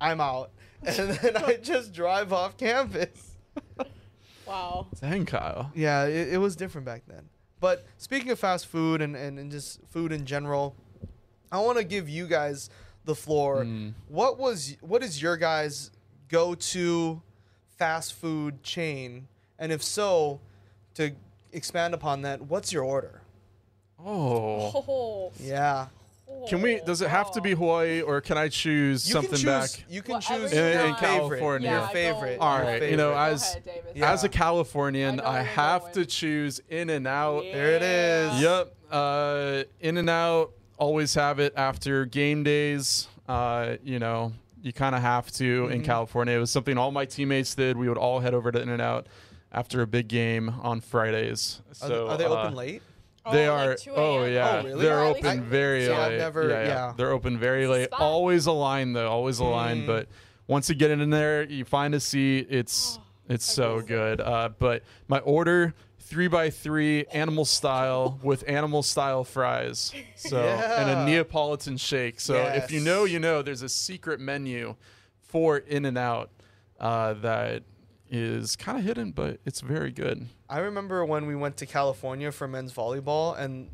[0.00, 0.50] i'm out
[0.82, 3.36] and then i just drive off campus
[4.46, 4.88] Wow.
[5.00, 5.70] Dang, Kyle.
[5.74, 7.28] yeah it, it was different back then
[7.60, 10.76] but speaking of fast food and, and, and just food in general
[11.50, 12.68] i want to give you guys
[13.06, 13.94] the floor Mm.
[14.08, 15.90] what was what is your guys
[16.28, 17.22] go-to
[17.78, 19.28] fast food chain
[19.58, 20.40] and if so
[20.94, 21.12] to
[21.52, 23.20] expand upon that what's your order
[24.06, 24.84] Oh.
[24.86, 25.32] Oh.
[25.40, 25.86] yeah
[26.48, 26.80] Can we?
[26.84, 27.52] Does it have to be.
[27.54, 29.70] Hawaii, or can I choose you something choose back?
[29.88, 30.98] you can Whatever choose your In- in want.
[31.00, 31.70] favorite California.
[31.70, 33.18] your favorite go- All your right, you know, favorite.
[33.20, 34.12] I- Go as- ahead, Yeah.
[34.12, 37.42] As a Californian, I I, have to choose In and Out.
[37.44, 38.40] There it is.
[38.42, 38.74] Yep.
[38.90, 40.52] Uh, in and Out.
[40.76, 43.08] Always have it after game days.
[43.28, 45.84] Uh, you know, you kind of have to in Mhm.
[45.84, 46.36] California.
[46.36, 47.76] It was something all my teammates did.
[47.76, 49.06] We would all head over to In and Out
[49.52, 51.62] after a big game on Fridays.
[51.70, 52.82] are, So they, are they uh, open late
[53.32, 53.74] They Oh, like are.
[53.76, 54.82] 2 oh yeah, Oh, really?
[54.82, 56.18] they're Or at open least- very Yeah, I've late.
[56.18, 56.92] never- yeah.
[56.96, 57.86] they're open very late.
[57.86, 58.00] spot.
[58.00, 59.08] Always a line though.
[59.10, 59.82] Always a line.
[59.82, 59.86] Mm.
[59.86, 60.08] But
[60.46, 62.48] once you get in there, you find a seat.
[62.50, 62.98] It's
[63.28, 64.20] it's so good.
[64.20, 69.90] Uh, but my order three by three animal style with animal style fries.
[70.16, 72.20] So and a Neapolitan shake.
[72.20, 73.40] So if you know, you know.
[73.40, 74.74] There's a secret menu
[75.22, 76.28] for In and Out
[76.78, 77.62] uh, that
[78.10, 80.26] is kind of hidden, but it's very good.
[80.48, 83.70] i remember when we went to california for men's volleyball and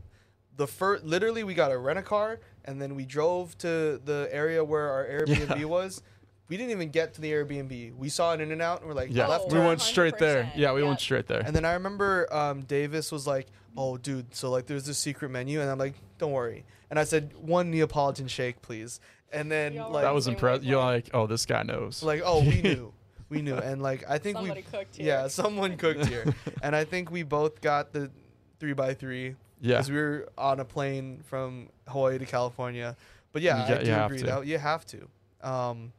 [0.56, 4.28] the first literally we got a rent a car and then we drove to the
[4.30, 5.64] area where our airbnb Yeah.
[5.64, 6.02] was
[6.48, 8.94] we didn't even get to the airbnb we saw an in and out and we're
[8.94, 9.66] like Yeah, left Oh, we turn.
[9.66, 10.44] went straight there.
[10.44, 10.56] 100%.
[10.56, 10.88] Yeah, we Yeah.
[10.88, 11.40] went straight there.
[11.40, 15.30] And then I remember um, Davis was like, "Oh, dude, so like there's this secret
[15.30, 18.98] menu," and I'm like, "Don't worry." And I said, "One Neapolitan shake, please."
[19.32, 20.64] And then Yo, like that was impressive.
[20.64, 22.02] You're like, oh, this guy knows.
[22.02, 22.92] like, "Oh, we knew,
[23.30, 25.06] we knew," and like I think Somebody we, cooked here.
[25.06, 28.10] yeah, someone cooked here, and I think we both got the
[28.58, 32.96] three by three yeah, because we were on a plane from Hawaii to California.
[33.32, 34.26] But yeah, You I get- do agree to.
[34.26, 35.08] that you have to.
[35.42, 35.92] Um,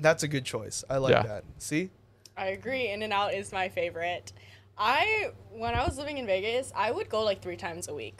[0.00, 0.84] that's a good choice.
[0.90, 1.22] I like Yeah.
[1.22, 1.44] that.
[1.58, 1.90] See,
[2.36, 2.88] I agree.
[2.88, 4.32] In and Out is my favorite.
[4.76, 8.18] I when I was living in Vegas, I would go like three times a week.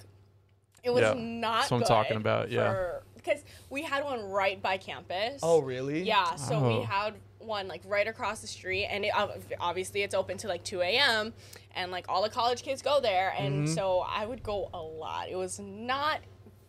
[0.84, 1.60] It was Yeah, not.
[1.62, 2.72] that's what I'm good talking about, yeah.
[2.72, 5.40] for- because we had one right by campus.
[5.42, 6.02] oh really?
[6.02, 6.78] Yeah, so Oh.
[6.80, 7.14] we had
[7.45, 9.12] one like right across the street, and it,
[9.61, 11.32] obviously it's open to like 2 a.m.
[11.74, 13.74] and like all the college kids go there, and Mhm.
[13.74, 15.28] so I would go a lot.
[15.28, 16.20] It was not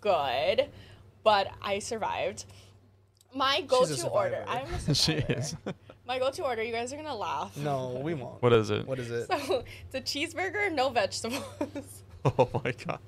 [0.01, 0.69] good,
[1.23, 2.45] but I survived.
[3.33, 4.09] My go-to survivor.
[4.37, 4.45] order.
[4.47, 5.55] I'm a she is.
[6.07, 6.63] My go-to order.
[6.63, 7.57] You guys are gonna laugh.
[7.57, 8.41] No, we won't.
[8.41, 8.87] what is it?
[8.87, 9.27] What is it?
[9.27, 11.43] So it's a cheeseburger, no vegetables.
[12.39, 12.99] Oh my god.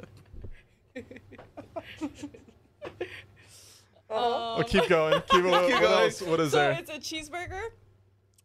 [4.10, 5.22] Oh, keep going.
[5.30, 5.66] Keep going.
[5.66, 6.04] Keep what going.
[6.06, 6.22] else?
[6.22, 6.72] What is so there?
[6.80, 7.62] it's a cheeseburger,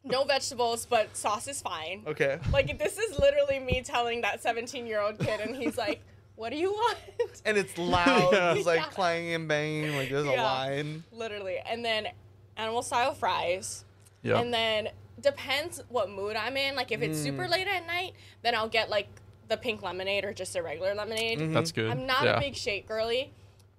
[0.04, 2.02] no vegetables, but sauce is fine.
[2.06, 2.38] Okay.
[2.52, 6.00] Like this is literally me telling that 17 year old kid, and he's like,
[6.36, 6.98] "What do you want?"
[7.44, 8.32] and it's loud.
[8.32, 8.54] Yeah.
[8.54, 8.86] It's like Yeah.
[8.86, 9.96] clanging and banging.
[9.96, 10.42] Like there's a Yeah.
[10.42, 11.04] line.
[11.12, 12.08] literally, and then
[12.56, 13.84] animal style fries,
[14.22, 14.40] Yeah.
[14.40, 14.88] and then
[15.20, 16.74] depends what mood I'm in.
[16.74, 17.22] Like if it's Mm.
[17.22, 19.06] super late at night, then I'll get like
[19.48, 21.38] the pink lemonade or just a regular lemonade.
[21.38, 21.52] Mhm.
[21.54, 21.90] That's good.
[21.90, 22.36] I'm not yeah.
[22.36, 23.32] a big shake girly,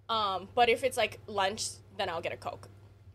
[0.10, 2.68] um, but if it's like lunch, then I'll get a coke.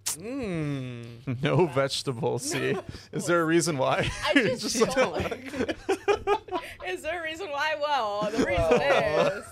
[0.07, 1.05] Mm.
[1.43, 2.43] No vegetables.
[2.43, 2.74] See,
[3.12, 4.11] is there a reason why?
[4.26, 5.76] I just, like- don't like.
[6.89, 7.74] is there a reason why?
[7.80, 9.45] Well, the reason is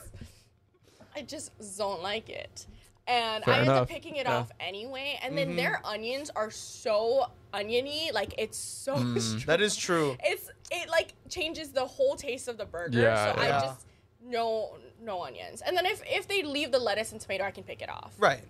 [1.14, 2.66] I just don't like it,
[3.06, 3.82] and Fair I end enough.
[3.82, 4.36] up picking it Yeah.
[4.38, 5.18] off anyway.
[5.22, 5.56] And then Mhm.
[5.56, 8.94] their onions are so oniony, like it's so.
[8.96, 9.44] Mm.
[9.46, 10.16] That is true.
[10.24, 12.98] It's it like changes the whole taste of the burger.
[13.00, 13.46] Yeah, so yeah.
[13.56, 13.86] I just
[14.24, 15.62] no no onions.
[15.62, 18.14] And then if if they leave the lettuce and tomato, I can pick it off.
[18.18, 18.40] Right.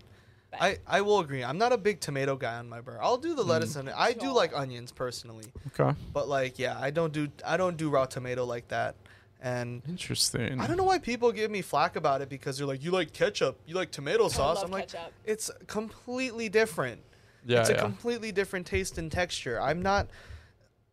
[0.51, 1.43] But- I, I will agree.
[1.43, 3.03] I'm not a big tomato guy on my burger.
[3.03, 3.49] I'll do the Mm.
[3.49, 5.45] lettuce and I do like onions personally,
[5.79, 5.99] Okay.
[6.13, 8.95] but like yeah, I don't do I don't do raw tomato like that.
[9.43, 10.61] And Interesting.
[10.61, 13.13] I don't know why people give me flack about it because they're like, you like
[13.13, 14.57] ketchup, you like tomato sauce.
[14.57, 15.13] love I'm like, ketchup.
[15.25, 17.01] it's completely different.
[17.45, 17.79] Yeah, it's a yeah.
[17.81, 19.61] completely different taste and texture.
[19.61, 20.09] I'm not.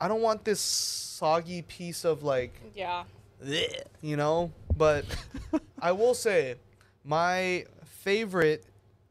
[0.01, 3.05] I don't want this soggy piece of like Yeah.
[3.41, 5.05] bleh, you know but
[5.81, 6.55] i will say
[7.03, 8.63] my favorite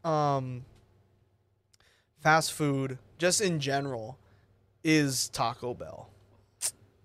[0.04, 0.64] um,
[2.20, 4.18] fast food, just in general,
[4.82, 6.08] is Taco Bell.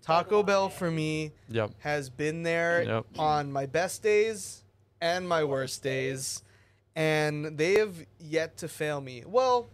[0.02, 1.72] Taco Bell for me Yep.
[1.80, 3.06] has been there Yep.
[3.20, 4.64] on my best days
[5.02, 6.42] and my worst days,
[6.96, 9.24] and they have yet to fail me.
[9.26, 9.68] Well,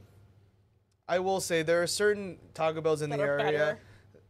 [1.07, 3.79] I will say there are certain Taco Bells in That the area, better.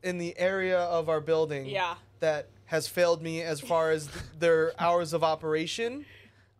[0.03, 1.95] in the area of our building, Yeah.
[2.19, 4.09] that has failed me as far as
[4.39, 6.05] their hours of operation.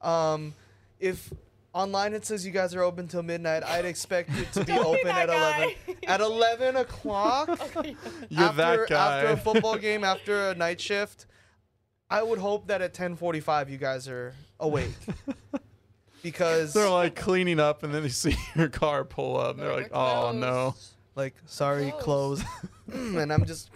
[0.01, 0.53] Um,
[0.99, 1.31] if
[1.73, 5.05] online it says you guys are open till midnight, I'd expect it to be open
[5.05, 5.75] that at eleven.
[6.07, 7.47] At eleven o'clock
[8.29, 9.17] You're after, that guy.
[9.21, 11.25] after a football game, after a night shift,
[12.09, 14.91] I would hope that at 10:45 you guys are awake.
[16.21, 19.51] because They're like cleaning up, and then they see your car pull up.
[19.57, 20.75] And they're like, "Oh no!"
[21.15, 22.43] like sorry, Closed.
[22.87, 23.17] closed.
[23.17, 23.69] and I'm just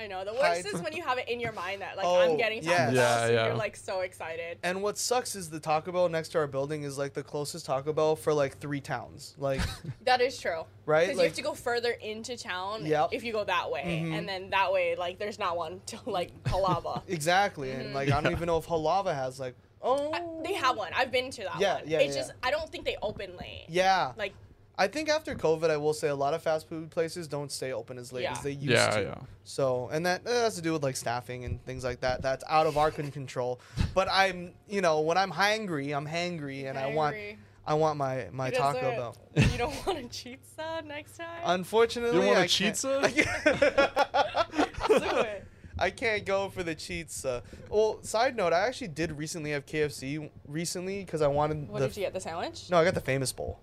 [0.00, 0.24] I know.
[0.24, 2.62] The worst is when you have it in your mind that like Oh, I'm getting
[2.62, 2.86] Taco yes.
[2.86, 3.46] Bell, Yeah, so yeah.
[3.46, 4.58] you're like so excited.
[4.62, 7.66] and what sucks is the Taco Bell next to our building is like the closest
[7.66, 9.34] Taco Bell for like three towns.
[9.38, 9.60] Like
[10.04, 10.62] That is true.
[10.86, 11.08] Right?
[11.08, 13.10] Because you have to go further into town Yep.
[13.12, 14.18] if you go that way, Mhm.
[14.18, 17.02] and then that way like there's not one to like Halawa.
[17.06, 17.70] exactly.
[17.72, 20.92] And like I don't even know if Halawa has like oh I- they have one.
[20.94, 21.82] I've been to that Yeah, one.
[21.86, 22.22] yeah, It's yeah.
[22.22, 23.66] just I don't think they open late.
[23.68, 24.12] Yeah.
[24.16, 24.32] Like
[24.80, 27.70] I think after COVID, I will say a lot of fast food places don't stay
[27.72, 28.32] open as late Yeah.
[28.32, 29.02] as they used Yeah, to.
[29.02, 29.14] yeah.
[29.44, 32.22] So, and that, that has to do with like staffing and things like that.
[32.22, 33.60] That's out of our con- control.
[33.94, 37.38] But I'm, you know, when I'm hangry, I'm hangry, and I want, hungry.
[37.66, 39.16] I want my my He Taco doesn't- Bell.
[39.52, 41.28] You don't want a pizza next time?
[41.44, 43.02] Unfortunately, You don't want a I can't- chizza?
[44.88, 45.46] Do it.
[45.78, 47.24] I can't go for the cheats.
[47.24, 51.80] Uh, well, side note, I actually did recently have KFC recently because I wanted What
[51.80, 51.88] the.
[51.88, 52.12] did you get?
[52.12, 52.68] The sandwich?
[52.70, 53.58] No, I got the famous bowl.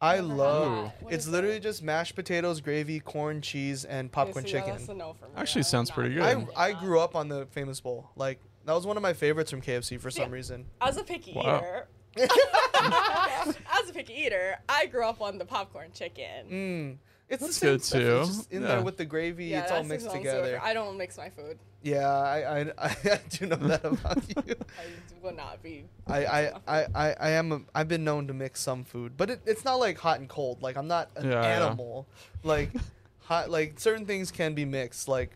[0.00, 0.84] I love.
[0.84, 1.02] that.
[1.02, 4.76] What It's is literally just mashed potatoes, gravy, corn, cheese, and popcorn so yeah, chicken.
[4.78, 5.32] that's a no for me.
[5.36, 6.22] Actually I'm sounds pretty good.
[6.22, 8.10] I I grew up on the famous bowl.
[8.16, 10.34] Like that was one of my favorites from KFC for some Yeah.
[10.34, 10.66] reason.
[10.80, 11.58] As a picky Wow.
[11.58, 11.88] eater,
[12.74, 16.48] as a picky eater, I grew up on the popcorn chicken.
[16.50, 16.96] Mm.
[17.30, 18.00] It's That's the same good stuff.
[18.00, 18.34] It's too.
[18.38, 18.68] just in Yeah.
[18.68, 19.46] there with the gravy.
[19.46, 20.50] Yeah, it's all that mixed sounds so together.
[20.52, 20.60] good.
[20.62, 21.58] I don't mix my food.
[21.82, 22.72] yeah, I, I,
[23.04, 24.34] I, do know that about you.
[24.46, 25.84] I will not be.
[26.06, 27.52] I, I, I, I, I am.
[27.52, 30.28] A, I've been known to mix some food, but it, it's not like hot and
[30.28, 30.62] cold.
[30.62, 31.66] Like I'm not an Yeah, yeah.
[31.66, 32.06] animal.
[32.42, 32.70] Like
[33.20, 33.50] hot.
[33.50, 35.06] Like certain things can be mixed.
[35.06, 35.32] Like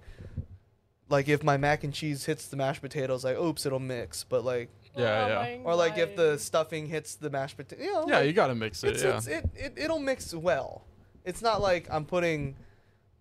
[1.10, 4.24] like if my mac and cheese hits the mashed potatoes, like oops, it'll mix.
[4.24, 5.58] But like Yeah, Oh yeah.
[5.64, 7.82] or like if the stuffing hits the mashed potato.
[7.82, 8.94] You know, Yeah, like, you gotta mix it.
[8.94, 9.16] it's, Yeah.
[9.18, 10.84] it's, it, it it'll mix well.
[11.24, 12.56] It's not like I'm putting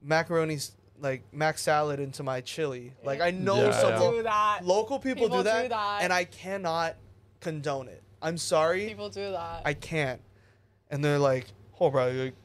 [0.02, 0.58] macaroni
[1.00, 2.94] like mac salad into my chili.
[3.04, 4.00] Like I know Yeah, some yeah.
[4.00, 4.60] lo- do that.
[4.64, 6.02] local people, People do, that, do that.
[6.04, 6.96] and I cannot
[7.40, 8.02] condone it.
[8.22, 9.64] I'm sorry, People do that.
[9.66, 10.22] I can't.
[10.92, 11.48] And they're like,
[11.80, 12.36] "Oh, bro, like,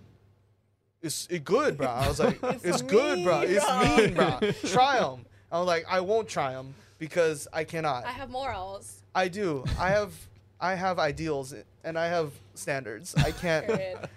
[1.02, 3.40] it's it good, bro." I was like, "It's, It's good, bro.
[3.40, 4.52] mean, It's bro." mean, bro.
[4.70, 9.02] Try them." I was like, "I won't try them because I cannot." I have morals.
[9.14, 9.64] I do.
[9.78, 10.12] I have
[10.60, 11.54] I have ideals
[11.84, 13.14] and I have standards.
[13.14, 13.70] I can't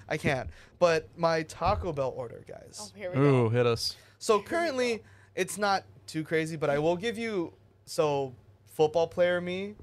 [0.08, 0.50] I can't.
[0.80, 2.80] But my Taco Bell order, guys.
[2.82, 3.22] Oh, here we go.
[3.22, 3.50] Ooh, go.
[3.50, 3.96] hit us.
[4.18, 5.04] So currently
[5.36, 7.54] it's not too crazy, but I will give you
[7.86, 8.34] so
[8.66, 9.76] football player me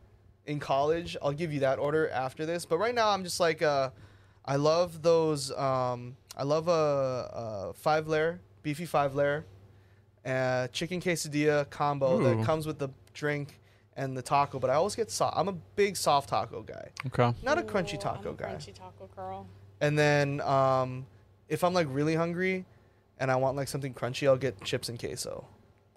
[0.46, 2.64] in college, I'll give you that order after this.
[2.64, 3.90] But right now I'm just like uh
[4.44, 9.44] I love those um I love a, a five layer, beefy five layer,
[10.24, 12.24] uh chicken quesadilla combo Ooh.
[12.24, 13.58] that comes with the drink
[13.96, 15.36] and the taco, but I always get soft.
[15.36, 17.34] I'm a big soft taco guy, Okay.
[17.42, 18.54] not a crunchy Ooh, taco I'm a guy.
[18.54, 19.46] Crunchy taco girl.
[19.80, 21.06] And then um,
[21.48, 22.64] if I'm like really hungry
[23.18, 25.46] and I want like something crunchy, I'll get chips and queso,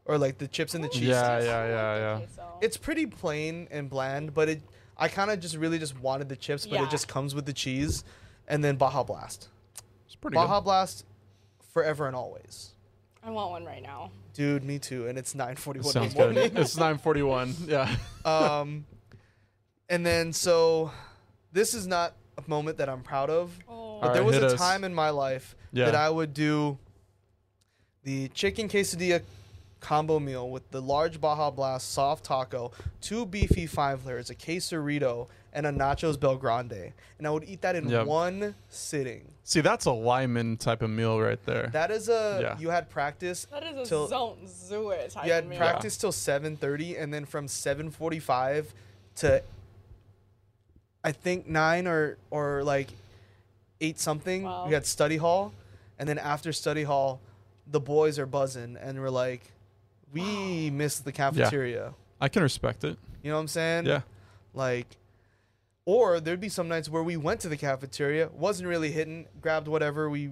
[0.06, 1.10] or like the chips and the cheese.
[1.10, 1.46] Yeah, sticks.
[1.48, 2.46] yeah, yeah, yeah.
[2.62, 4.62] It's pretty plain and bland, but it
[4.98, 6.84] I kind of just really just wanted the chips, but Yeah.
[6.86, 8.04] it just comes with the cheese,
[8.48, 9.48] and then Baja Blast.
[10.06, 10.66] It's pretty Baja good.
[10.66, 11.06] Blast,
[11.74, 12.74] forever and always.
[13.30, 14.10] I want one right now.
[14.34, 15.08] Dude, me too.
[15.08, 16.36] And it's 9:41 Sounds in the good.
[16.36, 16.52] morning.
[16.58, 17.68] it's 9:41.
[17.68, 17.96] Yeah.
[18.26, 18.86] um,
[19.88, 20.92] and then so
[21.52, 23.52] this is not a moment that I'm proud of.
[23.70, 24.60] Oh, But All there right, was a us.
[24.60, 25.86] time in my life Yeah.
[25.86, 26.80] that I would do
[28.04, 29.22] the chicken quesadilla
[29.80, 32.72] combo meal with the large Baja Blast soft taco,
[33.02, 36.94] two beefy five layers, a quesarito, and a nachos Bel Grande.
[37.18, 38.06] And I would eat that in Yep.
[38.08, 39.34] one sitting.
[39.44, 41.68] See, that's a Lyman type of meal right there.
[41.74, 42.60] That is a Yeah.
[42.60, 45.58] you had practice that is a till- zone zoo it type you had meal.
[45.58, 48.74] practice till 7:30 and then from 7:45
[49.16, 49.42] to
[51.04, 52.90] I think 9 or or like
[53.82, 54.68] 8 something Wow.
[54.68, 55.54] we had study hall
[55.98, 57.22] and then after study hall
[57.66, 59.52] the boys are buzzing and we're like
[60.12, 61.94] we missed the cafeteria.
[62.20, 62.98] I can respect it.
[63.22, 63.86] You know what I'm saying?
[63.86, 64.02] Yeah.
[64.54, 64.88] Like
[65.90, 69.68] or there'd be some nights where we went to the cafeteria, wasn't really hitting, grabbed
[69.68, 70.30] whatever we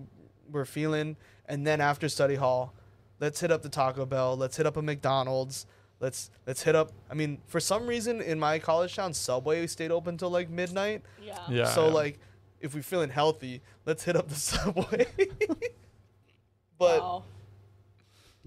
[0.51, 1.15] were feeling,
[1.47, 2.73] and then after study hall,
[3.19, 5.65] let's hit up the Taco Bell, let's hit up a McDonald's,
[5.99, 6.91] let's let's hit up.
[7.09, 11.01] I mean, for some reason in my college town, Subway stayed open till like midnight.
[11.19, 11.39] Yeah.
[11.49, 11.65] Yeah.
[11.65, 12.19] so like,
[12.61, 15.07] if we're feeling healthy, let's hit up the Subway.
[16.77, 17.23] but Wow.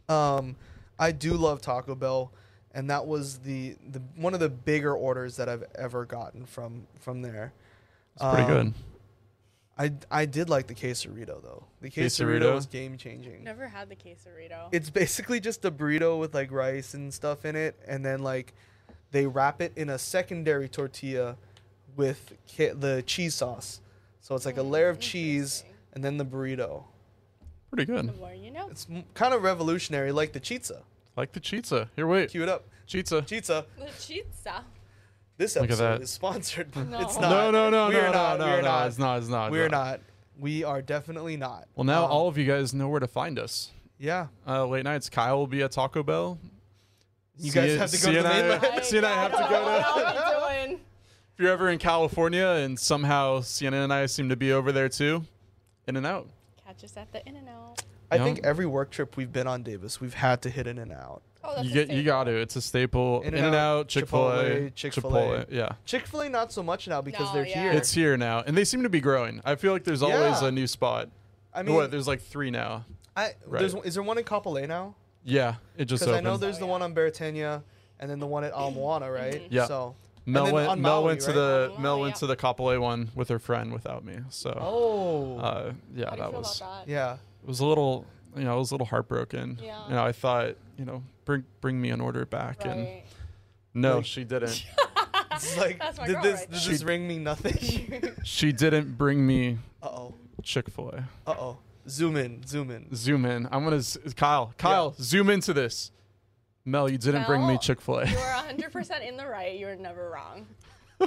[0.08, 0.54] um,
[0.96, 2.32] I do love Taco Bell,
[2.75, 6.87] and that was the, the one of the bigger orders that I've ever gotten from
[7.01, 7.53] from there.
[8.14, 8.75] it's pretty um, good.
[9.79, 11.64] I I did like the quesarito though.
[11.81, 12.55] The quesarito, Quesarito?
[12.55, 13.45] was game changing.
[13.45, 14.68] Never had the quesarito.
[14.73, 18.53] It's basically just a burrito with like rice and stuff in it, and then like
[19.11, 21.37] they wrap it in a secondary tortilla
[21.97, 23.81] with ca- the cheese sauce.
[24.21, 25.64] So it's like a layer of Mm, cheese
[25.95, 26.85] and then the burrito.
[27.71, 28.07] Pretty good.
[28.09, 28.21] The good.
[28.21, 28.68] more you know.
[28.71, 30.83] It's kind of revolutionary, like the chizza.
[31.16, 31.88] Like the chizza.
[31.96, 32.30] Here, wait.
[32.30, 33.22] Cue it up, Chizza.
[33.22, 33.64] chizza.
[33.78, 34.64] The pizza.
[35.36, 36.02] This Look at episode that.
[36.02, 36.76] is sponsored.
[36.90, 37.00] No.
[37.00, 37.30] It's not.
[37.30, 38.38] No, no, no, We're no, not.
[38.38, 38.86] no, We're no, not.
[38.88, 39.18] It's not.
[39.18, 39.50] It's not.
[39.50, 40.00] We're it's not.
[40.38, 41.66] We are definitely not.
[41.74, 43.70] Well, now Um, all of you guys know where to find us.
[43.98, 44.28] Yeah.
[44.46, 45.08] Uh, late nights.
[45.11, 46.38] Kyle will be at Taco Bell.
[47.38, 48.84] You See guys it- have to go see to the and I- mainland.
[48.84, 50.80] See and I have to go to- What are we doing?
[51.34, 54.88] If you're ever in California and somehow Cienna and I seem to be over there
[54.90, 55.24] too,
[55.86, 56.28] in and out.
[56.66, 57.82] Catch us at the In and Out.
[58.11, 58.24] I Yeah.
[58.24, 61.22] think every work trip we've been on, Davis, we've had to hit in and out.
[61.42, 62.32] Oh, that's You get you got to.
[62.36, 63.22] It's a staple.
[63.22, 65.46] In In-N-Out, and out, Chick Fil A, Chipotle, Chick-fil-A.
[65.48, 67.62] Yeah, Chick Fil A not so much now because No, they're yeah.
[67.62, 67.72] here.
[67.72, 69.40] it's here now, and they seem to be growing.
[69.44, 70.48] I feel like there's always Yeah.
[70.48, 71.08] a new spot.
[71.54, 71.90] I mean, what?
[71.90, 72.84] There's like three now.
[73.16, 73.61] I, Right.
[73.61, 74.94] there's, is there one in Kapolei now?
[75.24, 76.24] Yeah, it just Because I opened.
[76.26, 76.70] know there's Oh, the yeah.
[76.72, 77.62] one on Beretania
[77.98, 79.42] and then the one at Ala Moana, right?
[79.50, 79.66] Yeah.
[79.66, 79.94] So.
[80.26, 80.68] Mel then went.
[80.68, 81.34] on Mel Maui, went to right?
[81.34, 82.18] the On Mel went yeah.
[82.20, 84.18] to the Kapolei one with her friend without me.
[84.28, 85.38] So, Oh.
[85.38, 86.90] uh, yeah, How do you that feel was about that?
[86.92, 87.16] yeah.
[87.43, 89.59] It was a little you know I was a little heartbroken.
[89.62, 89.86] Yeah.
[89.88, 92.88] You know I thought you know bring bring me an order back and
[93.74, 94.64] no Like- she didn't.
[95.32, 98.03] It's like, That's my did girl this, right did this ring me nothing?
[98.24, 100.14] she didn't bring me uh oh.
[100.43, 101.30] Chick Fil A.
[101.30, 101.59] Uh oh.
[101.88, 102.45] Zoom in.
[102.47, 102.95] Zoom in.
[102.95, 103.49] Zoom in.
[103.51, 104.53] I'm gonna z- Kyle.
[104.59, 105.93] Kyle, zoom into this.
[106.66, 108.07] Mel, you didn't bring me Chick Fil A.
[108.07, 109.59] You are 100% in the right.
[109.59, 110.47] You're never wrong.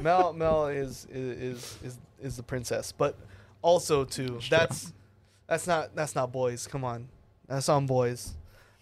[0.02, 3.16] Mel Mel is is is is the princess, but
[3.62, 4.94] also too that's
[5.54, 6.66] that's not that's not boys.
[6.66, 7.08] Come on,
[7.48, 8.34] that's on boys.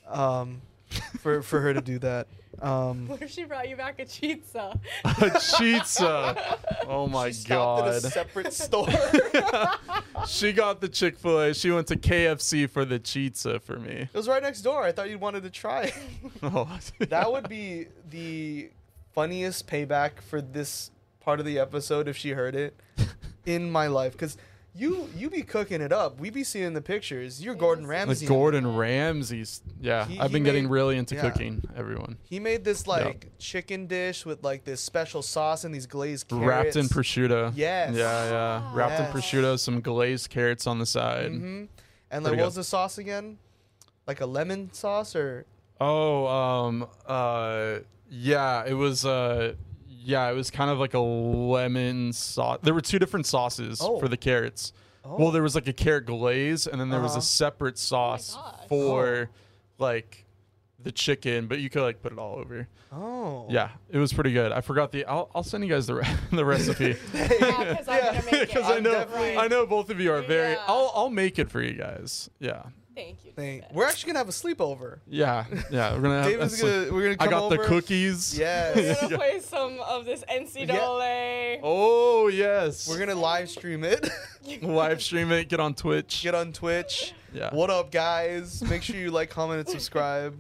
[0.07, 0.61] Um,
[1.19, 2.28] for for her to do that.
[2.61, 4.80] Um, What if she brought you back a pizza?
[5.03, 6.57] A pizza.
[6.88, 7.89] Oh my she god.
[7.89, 8.88] at a separate store.
[10.28, 11.53] she got the Chick Fil A.
[11.53, 14.07] She went to KFC for the pizza for me.
[14.13, 14.84] it was right next door.
[14.84, 15.84] I thought you wanted to try.
[15.84, 15.93] it.
[16.43, 16.67] Oh,
[16.99, 18.69] that would be the
[19.13, 22.76] funniest payback for this part of the episode if she heard it
[23.45, 24.38] in my life because.
[24.74, 26.19] You you be cooking it up.
[26.22, 27.43] We be seeing the pictures.
[27.43, 27.89] You're Gordon Yes.
[27.89, 28.26] Ramsay.
[28.26, 29.61] Like Gordon Ramsay's.
[29.82, 31.22] Yeah, He- I've he been getting made- really into yeah.
[31.30, 31.61] cooking.
[31.76, 36.30] Everyone He made this like chicken dish with like this special sauce and these glazed
[36.30, 36.45] carrots.
[36.47, 37.51] wrapped in prosciutto.
[37.53, 37.95] Yes.
[37.95, 38.72] Yeah, yeah.
[38.74, 39.13] Wrapped Yes.
[39.13, 41.32] in prosciutto, some glazed carrots on the side.
[41.32, 41.65] hmm
[42.09, 42.45] And like, Pretty what good.
[42.45, 43.39] was the sauce again?
[44.07, 45.45] Like a lemon sauce or?
[45.82, 49.53] Oh, um, uh, yeah, it was, uh,
[50.04, 52.60] yeah, it was kind of like a lemon sauce.
[52.64, 53.99] There were two different sauces Oh.
[53.99, 54.74] for the carrots.
[55.04, 55.16] Oh.
[55.18, 57.20] Well, there was like a carrot glaze, and then there was Uh-huh.
[57.20, 58.68] a separate sauce gosh.
[58.70, 59.30] for
[59.80, 60.26] like
[60.84, 62.68] the chicken, but you could like put it all over.
[62.91, 63.45] Oh.
[63.49, 64.52] Yeah, it was pretty good.
[64.52, 65.06] I forgot the.
[65.06, 68.06] I'll, I'll send you guys the re- the recipe Yeah, because I'm Yeah.
[68.14, 68.47] gonna make it.
[68.49, 70.54] because I I'm know definitely- I know both of you are very.
[70.54, 70.64] Yeah.
[70.68, 72.30] I'll I'll make it for you guys.
[72.39, 72.64] Yeah,
[72.96, 73.32] Thank you.
[73.32, 73.62] Thing.
[73.62, 73.76] David.
[73.76, 75.00] We're actually gonna have a sleepover.
[75.08, 75.94] yeah, yeah.
[75.94, 76.22] We're gonna.
[76.22, 76.94] Have, David's that's gonna.
[76.94, 78.38] We're gonna I come got the cookies.
[78.38, 78.76] Yes.
[78.76, 81.60] We're gonna play some of this NCAA.
[81.64, 82.88] Oh yes.
[82.89, 84.10] We're gonna live stream it.
[84.62, 85.48] live stream it.
[85.48, 86.22] Get on Twitch.
[86.24, 87.14] Get on Twitch.
[87.34, 87.54] Yeah.
[87.56, 88.62] What up, guys?
[88.64, 90.39] Make sure you like, comment, and subscribe.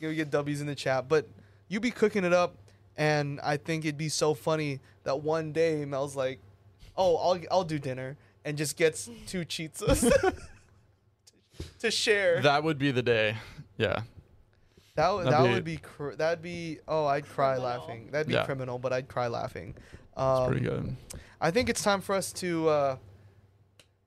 [0.00, 1.28] You get W's in the chat, but
[1.68, 2.56] you be cooking it up,
[2.96, 6.40] and I think it'd be so funny that one day Mel's like,
[6.96, 10.10] "Oh, I'll I'll do dinner," and just gets two pizzas
[11.82, 12.36] to share.
[12.36, 13.36] That That would be the day.
[13.76, 14.02] Yeah.
[14.96, 17.64] that, would- that'd be- would be cr- that'd be oh I'd cry Criminal.
[17.80, 18.08] laughing.
[18.10, 18.44] That'd be Yeah.
[18.44, 19.74] criminal, but I'd cry laughing.
[19.92, 20.96] It's Um, pretty good.
[21.40, 22.96] I think it's time for us to uh,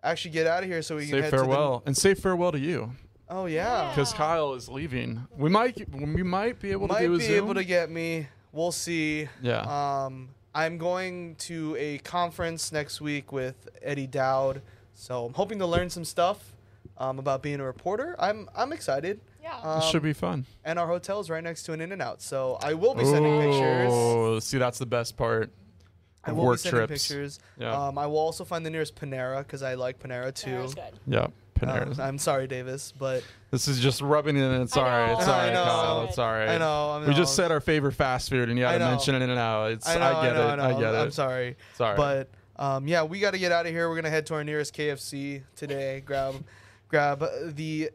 [0.04, 2.60] actually get out of here so we can Say head farewell and say farewell to
[2.60, 2.92] you.
[3.30, 3.90] Oh yeah.
[3.90, 4.18] because Yeah.
[4.18, 5.26] Kyle is leaving.
[5.36, 7.36] We might we might be able might to do a be Zoom.
[7.46, 8.28] able to get me.
[8.52, 9.28] We'll see.
[9.42, 9.62] yeah.
[10.06, 14.62] Um, I'm going to a conference next week with Eddie Dowd,
[14.94, 16.54] so I'm hoping to learn some stuff
[16.98, 18.16] um, about being a reporter.
[18.20, 19.20] I'm I'm excited.
[19.42, 19.58] Yeah.
[19.64, 20.46] Um, this should be fun.
[20.64, 23.06] And our hotel is right next to an In and Out, so I will be
[23.06, 23.90] sending pictures.
[23.92, 25.52] Oh, see, that's the best part.
[26.24, 27.08] I will work be sending trips.
[27.08, 27.40] pictures.
[27.60, 27.72] Yeah.
[27.72, 30.50] Um, I will also find the nearest Panera because I like Panera too.
[30.50, 31.00] Panera's good.
[31.06, 31.20] Yeah.
[31.20, 31.28] Uh,
[31.60, 32.00] Panera's.
[32.00, 34.62] I'm sorry, Davis, but this is just rubbing it in.
[34.64, 35.08] It's I all right.
[35.14, 35.54] know, It's all right.
[35.54, 36.04] Kyle.
[36.06, 36.50] It's all right.
[36.50, 36.90] I know.
[36.92, 39.30] I We just said our favorite fast food, and you had to mention it in
[39.30, 39.72] and out.
[39.72, 40.18] It's, I know.
[40.18, 40.52] I get know, it.
[40.52, 40.64] I, know.
[40.64, 40.98] I get it.
[40.98, 41.56] I'm sorry.
[41.76, 41.98] Sorry.
[41.98, 42.28] all right.
[42.58, 43.88] But um, yeah, we got to get out of here.
[43.88, 46.02] We're gonna head to our nearest KFC today.
[46.02, 46.36] grab,
[46.88, 47.90] grab the.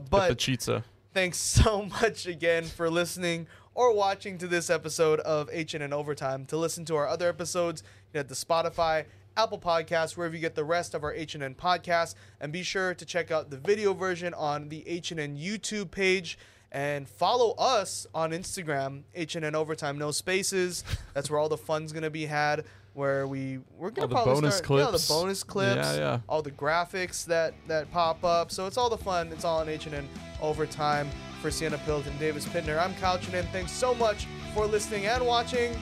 [0.00, 0.84] Get But the pizza.
[1.12, 6.46] thanks so much again for listening or watching to this episode of HNN Overtime.
[6.46, 9.04] To listen to our other episodes, you head to Spotify,
[9.36, 12.14] Apple Podcasts, wherever you get the rest of our HNN podcasts.
[12.40, 16.38] And be sure to check out the video version on the HNN YouTube page.
[16.70, 20.82] And follow us on Instagram, HNN Overtime, no spaces.
[21.14, 22.64] That's where all the fun's gonna be had.
[22.94, 25.08] Where we we're gonna All the probably bonus start, yeah, clips.
[25.08, 26.20] the bonus clips, Yeah, yeah.
[26.28, 28.50] all the graphics that that pop up.
[28.52, 29.28] So it's all the fun.
[29.32, 30.06] It's all on HNN
[30.40, 31.08] Overtime.
[31.42, 35.04] For Cienna Pilotin and Davis Pitner, I'm Kyle Chinen, and thanks so much for listening
[35.04, 35.76] and watching.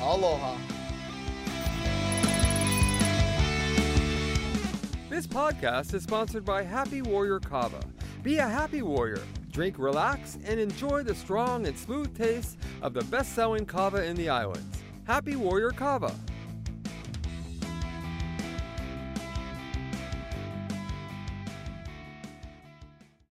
[0.00, 0.56] Aloha.
[5.08, 7.80] This podcast is sponsored by Happy Warrior Kava.
[8.22, 9.22] Be a happy warrior.
[9.52, 14.16] Drink, relax, and enjoy the strong and smooth taste of the best selling kava in
[14.16, 14.78] the islands.
[15.04, 16.12] Happy Warrior Kava.